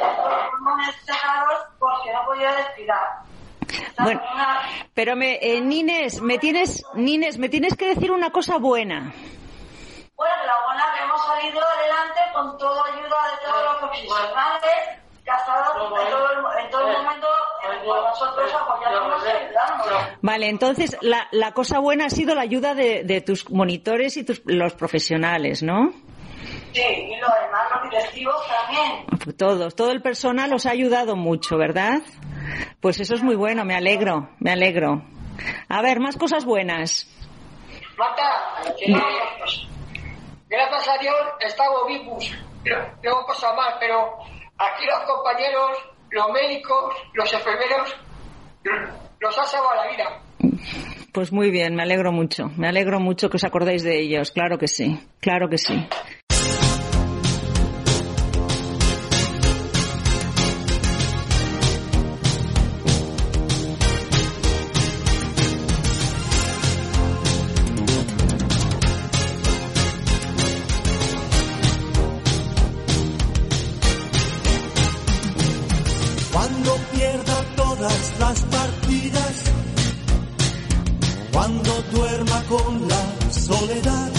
Los 0.00 0.50
pulmones 0.50 0.96
cerrados 1.04 1.66
porque 1.78 2.12
no 2.12 2.24
podía 2.24 2.50
respirar. 2.56 3.06
Bueno, 3.98 4.20
pero 4.94 5.16
me, 5.16 5.38
eh, 5.40 5.60
Nines, 5.60 6.20
me 6.20 6.38
tienes, 6.38 6.82
Nines, 6.94 7.38
me 7.38 7.48
tienes 7.48 7.76
que 7.76 7.94
decir 7.94 8.10
una 8.10 8.30
cosa 8.30 8.58
buena. 8.58 9.12
Bueno, 10.16 10.34
que 10.40 10.46
la 10.46 10.64
buena 10.64 10.92
que 10.94 11.04
hemos 11.04 11.24
salido 11.24 11.60
adelante 11.60 12.20
con 12.32 12.58
toda 12.58 12.84
ayuda 12.86 13.16
de 13.30 13.46
todos 13.46 13.64
los 13.64 13.76
profesionales 13.76 15.05
que 15.26 15.32
ha 15.32 15.36
estado 15.38 15.82
en 15.82 16.10
todo 16.10 16.30
el, 16.30 16.64
en 16.64 16.70
todo 16.70 16.88
el 16.88 16.96
momento 17.02 17.26
en 17.64 17.72
el 17.72 17.84
cual 17.84 18.04
nosotros 18.04 18.54
apoyándonos 18.54 19.24
y 19.24 19.28
ayudándonos. 19.28 20.02
Vale, 20.22 20.48
entonces 20.48 20.96
la, 21.00 21.26
la 21.32 21.50
cosa 21.50 21.80
buena 21.80 22.06
ha 22.06 22.10
sido 22.10 22.36
la 22.36 22.42
ayuda 22.42 22.74
de, 22.74 23.02
de 23.02 23.20
tus 23.22 23.50
monitores 23.50 24.16
y 24.16 24.24
tus, 24.24 24.40
los 24.44 24.74
profesionales, 24.74 25.64
¿no? 25.64 25.92
Sí, 26.72 26.82
y 26.82 27.16
lo 27.16 27.26
demás, 27.42 27.68
los 27.74 27.90
directivos 27.90 28.36
también. 28.46 29.36
Todos, 29.36 29.74
todo 29.74 29.90
el 29.90 30.00
personal 30.00 30.52
os 30.52 30.64
ha 30.64 30.70
ayudado 30.70 31.16
mucho, 31.16 31.58
¿verdad? 31.58 32.02
Pues 32.80 33.00
eso 33.00 33.16
es 33.16 33.22
muy 33.24 33.34
bueno, 33.34 33.64
me 33.64 33.74
alegro, 33.74 34.28
me 34.38 34.52
alegro. 34.52 35.02
A 35.68 35.82
ver, 35.82 35.98
más 35.98 36.16
cosas 36.16 36.44
buenas. 36.44 37.10
Marta, 37.96 38.62
gracias 40.48 40.88
a 40.88 40.98
Dios 40.98 41.16
estamos 41.40 41.80
vivos. 41.88 42.30
Tengo 43.02 43.24
cosas 43.26 43.56
más, 43.56 43.74
pero 43.80 44.18
aquí 44.58 44.86
los 44.86 45.00
compañeros, 45.04 45.78
los 46.10 46.30
médicos, 46.30 46.94
los 47.14 47.32
enfermeros, 47.32 47.96
los 49.20 49.38
han 49.38 49.46
salvado 49.46 49.74
la 49.76 49.90
vida. 49.90 50.22
Pues 51.12 51.32
muy 51.32 51.50
bien, 51.50 51.74
me 51.74 51.82
alegro 51.82 52.12
mucho. 52.12 52.50
Me 52.56 52.68
alegro 52.68 53.00
mucho 53.00 53.30
que 53.30 53.36
os 53.36 53.44
acordéis 53.44 53.82
de 53.82 53.98
ellos, 54.00 54.30
claro 54.32 54.58
que 54.58 54.68
sí, 54.68 54.98
claro 55.20 55.48
que 55.48 55.58
sí. 55.58 55.88
Con 82.48 82.88
la 82.88 83.30
soledad, 83.32 84.10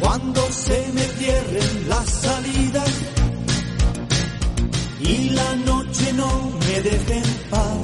cuando 0.00 0.40
se 0.50 0.86
me 0.94 1.02
cierren 1.02 1.88
las 1.88 2.08
salidas 2.08 2.90
y 5.00 5.30
la 5.30 5.56
noche 5.56 6.12
no 6.14 6.50
me 6.60 6.80
deje 6.80 7.16
en 7.18 7.34
paz. 7.50 7.78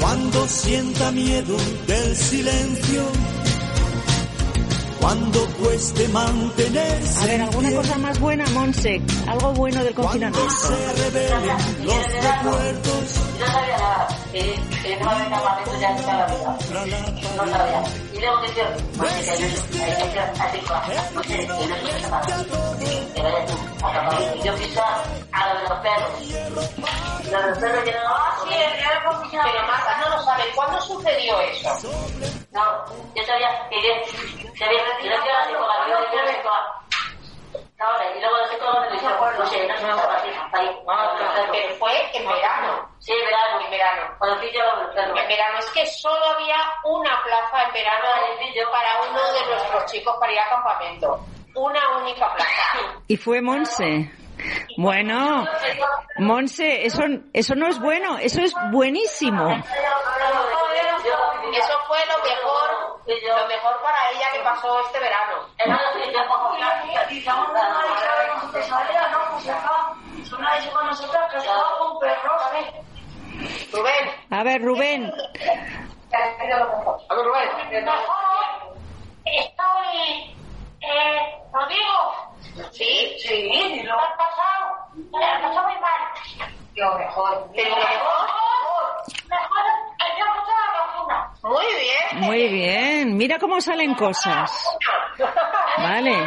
Cuando 0.00 0.48
sienta 0.48 1.10
miedo 1.12 1.56
del 1.86 2.16
silencio, 2.16 3.04
cuando 5.00 5.46
cueste 5.62 6.08
mantenerse. 6.08 7.22
A 7.22 7.26
ver, 7.26 7.40
¿alguna 7.42 7.70
cosa 7.72 7.98
más 7.98 8.18
buena, 8.20 8.44
Monse? 8.50 9.00
¿Algo 9.28 9.52
bueno 9.54 9.82
del 9.84 9.94
Cuando 9.94 10.30
confinamiento? 10.30 10.56
se 10.68 11.02
revelen 11.04 11.86
los 11.86 12.04
recuerdos, 12.04 13.04
No 13.40 13.46
sabía 13.46 13.78
nada. 13.78 14.11
Que, 14.32 14.58
que 14.82 14.96
no 14.96 15.10
había 15.10 15.28
campamento 15.28 15.78
ya 15.78 15.90
en 15.90 15.96
toda 16.00 16.16
la 16.16 16.26
vida. 16.26 16.56
No 17.36 17.46
sabía. 17.50 17.82
Y 18.14 18.18
luego 18.18 18.40
que 18.40 18.54
yo, 18.54 18.64
pues 18.96 19.12
que 19.12 19.36
yo, 19.38 19.84
hay 19.84 20.10
que 20.10 20.20
hacer 20.20 20.42
así 20.42 20.58
cosas. 20.60 21.12
No 21.12 21.22
sé, 21.22 21.36
que 21.36 21.46
no. 21.46 21.58
Que 23.14 23.22
vaya 23.22 23.46
tú 23.46 23.86
a 23.86 23.92
campamento. 23.92 24.36
Y 24.36 24.42
yo 24.42 24.54
quizá 24.56 24.84
a 25.32 25.52
lo 25.52 25.60
de 25.60 25.68
los 25.68 25.78
perros. 25.80 26.10
Ah, 27.34 28.36
sí, 28.42 28.54
el 28.54 28.72
de 28.72 29.04
confirmación. 29.04 29.42
Pero 29.52 29.66
Marta 29.66 29.96
no 30.00 30.16
lo 30.16 30.22
sabe. 30.22 30.44
¿Cuándo 30.54 30.80
sucedió 30.80 31.40
eso? 31.40 31.90
No, 32.52 32.84
yo 33.14 33.22
sabía 33.24 33.68
que 33.68 33.76
yo 33.82 33.92
sabía 34.58 34.80
que 34.98 35.08
yo 35.08 35.16
psicóloga, 35.46 35.74
yo 35.88 35.96
psicóloga. 36.08 36.82
Ahora, 37.78 38.04
y 38.16 38.20
luego 38.20 38.36
psicóloga 38.50 38.80
me 38.80 38.96
no 38.96 39.46
sé, 39.46 39.68
no 39.68 39.96
no. 39.96 40.02
Pero 41.52 41.74
fue 41.76 42.16
en 42.16 42.26
verano. 42.26 42.71
Sí, 43.82 43.82
en 43.82 43.82
verano. 43.82 43.82
En 43.82 43.82
verano. 43.82 44.14
Cuando 44.18 44.38
fui 44.38 44.52
yo, 44.52 44.60
claro. 44.92 45.16
En 45.16 45.28
verano 45.28 45.58
es 45.58 45.70
que 45.70 45.86
solo 45.86 46.24
había 46.24 46.56
una 46.84 47.22
plaza 47.24 47.64
en 47.66 47.72
verano 47.72 48.06
para 48.70 49.00
uno 49.10 49.32
de 49.32 49.46
nuestros 49.46 49.92
chicos 49.92 50.14
para 50.18 50.32
ir 50.32 50.38
a 50.38 50.48
campamento. 50.48 51.20
Una 51.54 51.98
única 51.98 52.32
plaza. 52.34 52.50
Y 53.08 53.16
fue 53.16 53.40
Monse. 53.40 54.10
Bueno, 54.78 55.44
Monse, 56.18 56.86
eso, 56.86 57.02
eso 57.32 57.54
no 57.54 57.68
es 57.68 57.78
bueno, 57.78 58.18
eso 58.18 58.40
es 58.40 58.52
buenísimo. 58.70 59.50
Eso 59.50 59.62
fue 61.86 61.98
lo 62.06 62.18
mejor, 62.24 62.98
lo 63.06 63.46
mejor 63.46 63.80
para 63.82 64.10
ella 64.10 64.26
que 64.32 64.40
pasó 64.40 64.80
este 64.86 64.98
verano. 64.98 65.46
Rubén. 73.72 74.10
A 74.30 74.42
ver, 74.42 74.62
Rubén. 74.62 75.12
A 76.12 77.14
ver, 77.14 77.24
Rubén. 77.24 77.48
Estoy, 79.24 80.36
eh, 80.80 81.38
Rodrigo. 81.52 82.70
Sí, 82.72 83.16
Sí, 83.20 83.82
lo 83.84 83.94
has 83.98 84.12
pasado. 84.16 84.76
Me 84.94 85.24
ha 85.24 85.40
pasado 85.40 85.68
muy 85.68 85.80
mal. 85.80 86.00
lo 86.74 86.98
mejor. 86.98 87.50
Pero 87.54 87.76
lo. 87.76 89.04
Mejor 89.28 89.64
que 89.98 90.18
yo 90.18 90.24
pasado 90.26 90.60
la 90.74 90.80
vacuna. 90.86 91.31
Muy 91.42 91.66
bien. 91.66 92.24
Muy 92.24 92.48
bien, 92.48 93.16
mira 93.16 93.38
cómo 93.38 93.60
salen 93.60 93.94
cosas. 93.94 94.50
Vale, 95.78 96.16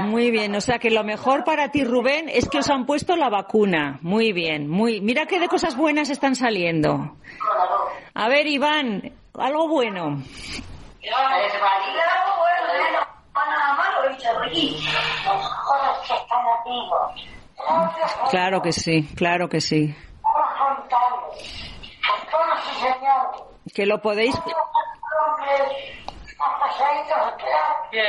muy 0.00 0.30
bien. 0.30 0.54
O 0.56 0.60
sea 0.60 0.78
que 0.78 0.90
lo 0.90 1.04
mejor 1.04 1.44
para 1.44 1.70
ti, 1.70 1.84
Rubén, 1.84 2.28
es 2.28 2.48
que 2.48 2.58
os 2.58 2.70
han 2.70 2.86
puesto 2.86 3.16
la 3.16 3.28
vacuna. 3.28 3.98
Muy 4.02 4.32
bien, 4.32 4.68
muy. 4.68 5.00
Mira 5.00 5.26
qué 5.26 5.38
de 5.38 5.48
cosas 5.48 5.76
buenas 5.76 6.10
están 6.10 6.34
saliendo. 6.34 7.16
A 8.14 8.28
ver, 8.28 8.46
Iván, 8.46 9.12
algo 9.38 9.68
bueno. 9.68 10.22
Claro 18.30 18.62
que 18.62 18.72
sí, 18.72 19.02
claro 19.14 19.48
que 19.48 19.60
sí. 19.60 19.94
Que 23.74 23.86
lo 23.86 24.00
podéis. 24.00 24.34
Bien. 27.90 28.04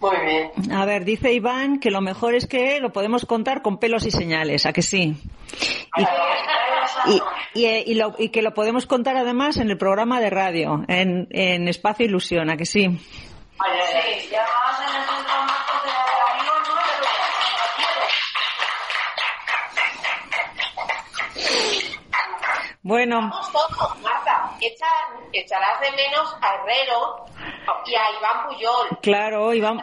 Muy 0.00 0.16
bien. 0.24 0.50
A 0.72 0.84
ver, 0.86 1.04
dice 1.04 1.30
Iván 1.32 1.78
que 1.78 1.90
lo 1.90 2.00
mejor 2.00 2.34
es 2.34 2.46
que 2.46 2.80
lo 2.80 2.90
podemos 2.90 3.26
contar 3.26 3.60
con 3.60 3.76
pelos 3.78 4.06
y 4.06 4.10
señales, 4.10 4.64
¿a 4.64 4.72
que 4.72 4.80
sí? 4.82 5.14
Y, 5.96 6.02
y, 7.10 7.20
y, 7.54 7.66
y 7.92 7.94
lo- 7.94 8.14
y 8.18 8.30
que 8.30 8.40
lo 8.40 8.54
podemos 8.54 8.86
contar 8.86 9.16
además 9.18 9.58
en 9.58 9.68
el 9.70 9.76
programa 9.76 10.18
de 10.20 10.30
radio, 10.30 10.82
en, 10.88 11.28
en 11.30 11.68
Espacio 11.68 12.06
Ilusión, 12.06 12.48
¿a 12.50 12.56
que 12.56 12.64
sí? 12.64 12.88
Sí, 12.88 14.28
ya 14.30 14.40
vas 14.42 14.80
en 14.80 14.86
el 14.96 15.02
centro 15.02 15.42
más 15.42 15.66
de 15.84 15.90
la 15.90 16.40
unión, 16.40 16.62
¿no? 16.74 16.80
Pero 16.86 17.04
Bueno, 22.82 23.16
Vamos 23.20 23.52
todos, 23.52 23.98
Marta. 24.00 24.50
Echan- 24.60 25.28
echarás 25.34 25.80
de 25.80 25.90
menos 25.92 26.34
a 26.40 26.54
Herrero 26.54 27.26
y 27.84 27.94
a 27.94 28.10
Iván 28.18 28.46
Puyol. 28.46 28.88
claro, 29.02 29.52
Iván. 29.52 29.78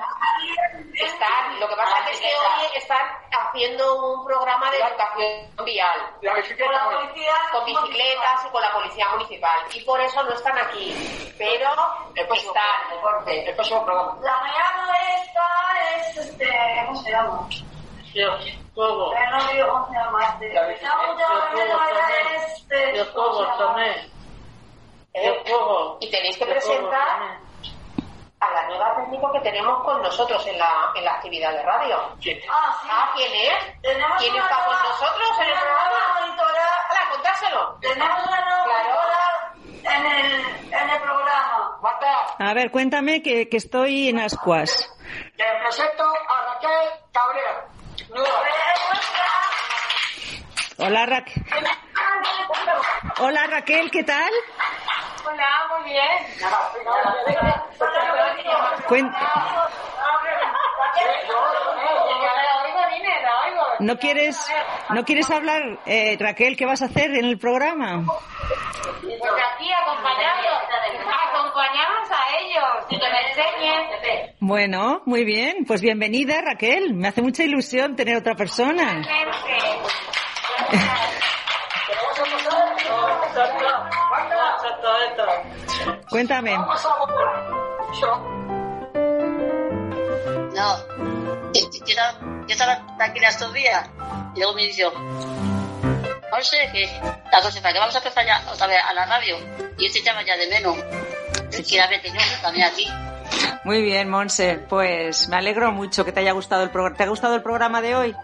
Están, 0.95 1.60
lo 1.60 1.67
que 1.69 1.75
pasa 1.75 2.10
es 2.10 2.19
que 2.19 2.25
hoy 2.25 2.65
están 2.75 3.05
haciendo 3.31 4.01
un 4.13 4.25
programa 4.25 4.71
de 4.71 4.77
educación 4.79 5.65
vial. 5.65 5.99
La 6.21 6.33
bicicleta. 6.36 6.65
Con 6.65 6.73
la 6.91 6.97
policía, 7.01 7.33
con 7.51 7.65
bicicletas 7.65 8.45
y 8.45 8.49
con 8.49 8.62
la 8.63 8.73
policía 8.73 9.07
municipal. 9.12 9.60
Y 9.75 9.81
por 9.81 10.01
eso 10.01 10.23
no 10.23 10.31
están 10.33 10.57
aquí. 10.57 11.33
Pero 11.38 11.69
están. 12.15 13.27
El 13.27 13.53
próximo 13.55 13.86
programa. 13.86 14.17
La 14.23 14.41
mañana 14.41 14.91
esta 15.23 15.99
es, 15.99 16.17
este, 16.17 16.83
¿cómo 16.88 16.99
se 17.03 17.12
llama? 17.12 17.47
Llama 18.17 18.39
este. 20.30 20.53
Mañana 20.53 21.75
juego 23.13 23.45
también. 23.58 23.93
es, 23.93 23.97
este. 24.03 24.08
¿eh? 25.13 25.43
Y 25.99 26.10
tenéis 26.12 26.38
que 26.38 26.45
presentar 26.45 27.39
a 28.39 28.51
la 28.53 28.67
nueva 28.67 28.95
técnico 28.97 29.32
que 29.32 29.39
tenemos 29.41 29.84
con 29.84 29.99
nosotros 30.01 30.45
en 30.47 30.58
la, 30.60 30.91
en 30.95 31.03
la 31.06 31.13
actividad 31.13 31.51
de 31.53 31.63
radio. 31.63 31.97
Sí. 32.21 32.38
Ah, 32.51 32.77
sí. 32.82 32.88
Ah, 32.91 33.12
¿quién 33.15 33.32
es? 33.34 33.82
Tenemos 33.82 34.17
¿Quién 34.19 34.36
está 34.36 34.63
con 34.65 34.75
nosotros 34.84 35.30
en 35.41 35.47
el 35.47 35.53
programa? 35.60 36.19
monitora. 36.19 36.69
Hola, 36.89 37.10
contárselo. 37.12 37.77
Tenemos 37.82 38.27
una 38.27 38.41
nueva 38.41 38.63
Claro. 38.63 38.89
monitora 38.89 39.53
en 39.95 40.06
el, 40.06 40.25
en 40.73 40.89
el 40.89 41.01
programa. 41.01 41.77
Marta, 41.82 42.27
A 42.39 42.53
ver, 42.53 42.69
cuéntame 42.71 43.21
que, 43.23 43.49
que 43.49 43.58
estoy 43.58 44.10
en 44.10 44.19
ascuas. 44.19 44.93
te 45.36 45.43
presento 45.63 46.03
a 46.03 46.53
Raquel 46.53 46.89
Cabrera. 47.12 47.65
Hola, 50.78 51.06
Raquel. 51.06 51.43
Hola, 53.20 53.48
Raquel, 53.48 53.91
¿qué 53.91 54.04
tal? 54.04 54.32
Hola, 55.26 55.67
muy 55.72 55.89
bien. 55.91 56.28
¿No 63.80 63.98
quieres, 63.98 64.38
¿No 64.89 65.04
quieres 65.06 65.30
hablar, 65.30 65.62
eh, 65.86 66.17
Raquel, 66.20 66.58
qué 66.58 66.65
vas 66.65 66.82
a 66.82 66.86
hacer 66.86 67.12
en 67.12 67.26
el 67.26 67.38
programa? 67.38 68.04
Pues 69.02 69.22
aquí 69.22 69.72
acompañarlos, 69.74 70.62
acompañarnos 71.30 72.12
a 72.12 72.38
ellos 72.39 72.63
y 72.63 72.77
que 72.89 72.97
me. 72.97 74.36
Bueno, 74.39 75.02
muy 75.06 75.23
bien. 75.23 75.65
Pues 75.65 75.82
bienvenida, 75.82 76.41
Raquel. 76.41 76.93
Me 76.93 77.08
hace 77.08 77.21
mucha 77.21 77.43
ilusión 77.43 77.95
tener 77.95 78.17
otra 78.17 78.36
persona. 78.36 79.02
Cuéntame. 86.10 86.58
No. 90.56 90.78
Yo, 91.54 91.62
yo 91.71 91.88
estaba, 91.88 92.19
yo 92.21 92.47
estaba 92.47 92.97
tranquila 92.97 93.30
estos 93.30 93.54
días 93.54 93.89
y 94.36 94.39
luego 94.39 94.54
me 94.54 94.63
dice, 94.63 94.84
no 94.84 96.41
sé 96.41 96.69
qué, 96.71 96.89
la 97.32 97.41
cosa 97.41 97.73
que 97.73 97.80
vamos 97.80 97.95
a 97.95 97.97
empezar 98.00 98.26
ya 98.26 98.43
otra 98.52 98.67
vez 98.67 98.80
a 98.84 98.93
la 98.93 99.06
radio 99.06 99.38
y 99.78 99.86
este 99.86 100.02
llama 100.02 100.23
ya 100.23 100.38
de 100.38 100.47
menos. 100.47 100.78
También 102.41 102.67
aquí. 102.67 102.88
Muy 103.63 103.82
bien, 103.82 104.10
Monse. 104.10 104.60
Pues 104.70 105.28
me 105.30 105.38
alegro 105.38 105.72
mucho 105.72 106.06
que 106.06 106.12
te 106.12 106.20
haya 106.22 106.32
gustado 106.32 106.63
el 106.63 106.70
programa. 106.70 106.98
¿Te 106.98 107.04
ha 107.04 107.08
gustado 107.08 107.36
el 107.36 107.41
programa 107.43 107.82
de 107.82 107.96
hoy? 107.96 108.15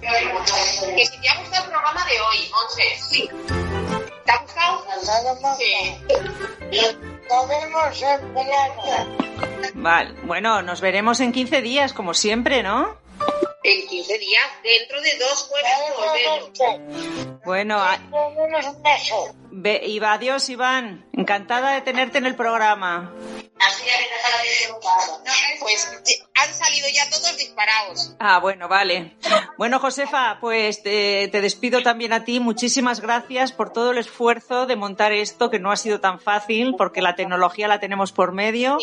Que 0.00 1.04
si 1.06 1.20
te 1.20 1.28
ha 1.28 1.38
gustado 1.40 1.64
el 1.64 1.70
programa 1.70 2.04
de 2.06 2.20
hoy, 2.20 2.50
Monse, 2.50 2.82
sí. 3.08 3.28
¿Te 4.24 4.32
ha 4.32 4.38
gustado? 4.38 4.84
Sí. 5.58 5.74
Nos 7.28 7.48
vemos 7.48 8.02
en 8.02 8.34
verano. 8.34 8.82
Vale. 9.74 10.12
Bueno, 10.22 10.62
nos 10.62 10.80
veremos 10.80 11.20
en 11.20 11.32
15 11.32 11.60
días, 11.60 11.92
como 11.92 12.14
siempre, 12.14 12.62
¿no? 12.62 12.96
En 13.64 13.86
15 13.88 14.18
días, 14.18 14.44
dentro 14.62 15.00
de 15.02 15.18
dos 15.18 15.50
jueves 15.50 15.72
volvemos. 15.98 17.40
Bueno, 17.44 17.78
a- 17.80 17.98
un 18.12 18.82
beso. 18.82 19.34
Iba, 19.84 20.12
adiós, 20.12 20.48
Iván. 20.50 21.05
Encantada 21.26 21.72
de 21.72 21.80
tenerte 21.80 22.18
en 22.18 22.26
el 22.26 22.36
programa. 22.36 23.10
Pues 25.60 25.88
han 26.34 26.52
salido 26.52 26.88
ya 26.92 26.96
ya 26.96 27.10
todos 27.10 27.36
disparados. 27.36 28.14
Ah, 28.18 28.38
bueno, 28.38 28.68
vale. 28.68 29.16
Bueno, 29.58 29.78
Josefa, 29.78 30.38
pues 30.40 30.82
te, 30.82 31.28
te 31.28 31.40
despido 31.40 31.82
también 31.82 32.12
a 32.12 32.24
ti. 32.24 32.40
Muchísimas 32.40 33.00
gracias 33.00 33.52
por 33.52 33.72
todo 33.72 33.90
el 33.90 33.98
esfuerzo 33.98 34.66
de 34.66 34.76
montar 34.76 35.12
esto, 35.12 35.50
que 35.50 35.58
no 35.58 35.70
ha 35.70 35.76
sido 35.76 36.00
tan 36.00 36.20
fácil, 36.20 36.74
porque 36.76 37.02
la 37.02 37.16
tecnología 37.16 37.68
la 37.68 37.80
tenemos 37.80 38.12
por 38.12 38.32
medio. 38.32 38.78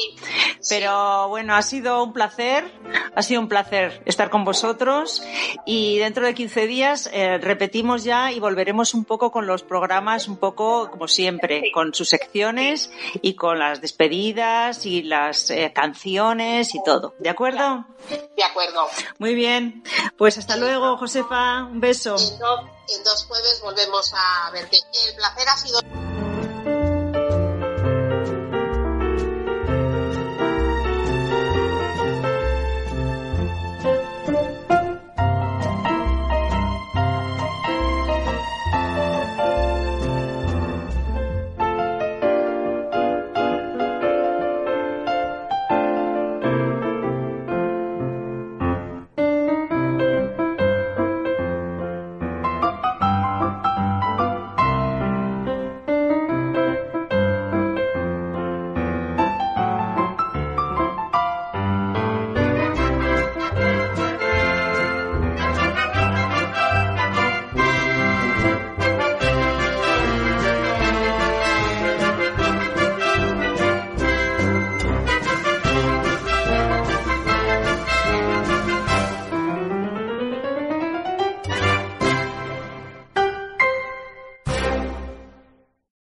Pero 0.70 1.30
bueno, 1.30 1.56
ha 1.56 1.62
sido 1.62 2.04
un 2.04 2.14
placer, 2.14 2.72
ha 3.16 3.22
sido 3.22 3.42
un 3.42 3.48
placer 3.48 4.02
estar 4.06 4.30
con 4.30 4.44
vosotros 4.44 5.24
y 5.66 5.98
dentro 5.98 6.26
de 6.26 6.34
15 6.34 6.68
días 6.68 7.10
eh, 7.12 7.38
repetimos 7.38 8.04
ya 8.04 8.32
y 8.32 8.40
volveremos 8.40 8.94
un 8.94 9.06
poco 9.06 9.32
con 9.32 9.48
los 9.48 9.64
programas, 9.64 10.28
un 10.28 10.38
poco 10.38 10.90
como 10.90 11.08
siempre, 11.08 11.72
con 11.74 11.94
sus 11.94 12.10
secciones 12.10 12.92
y 13.22 13.36
con 13.36 13.60
las 13.60 13.82
despedidas 13.82 14.63
y 14.86 15.04
las 15.04 15.50
eh, 15.50 15.72
canciones 15.76 16.74
y 16.76 16.84
todo. 16.84 17.14
¿De 17.20 17.30
acuerdo? 17.30 17.86
De 18.36 18.44
acuerdo. 18.44 18.88
Muy 19.20 19.34
bien. 19.36 19.84
Pues 20.18 20.38
hasta 20.38 20.56
luego, 20.58 20.98
Josefa. 20.98 21.64
Un 21.66 21.80
beso. 21.80 22.16
En, 22.18 22.40
do- 22.40 22.60
en 22.96 23.04
dos 23.04 23.26
jueves 23.26 23.60
volvemos 23.62 24.14
a 24.16 24.52
verte. 24.52 24.78
El 25.10 25.16
placer 25.16 25.48
ha 25.50 25.58
sido 25.58 25.80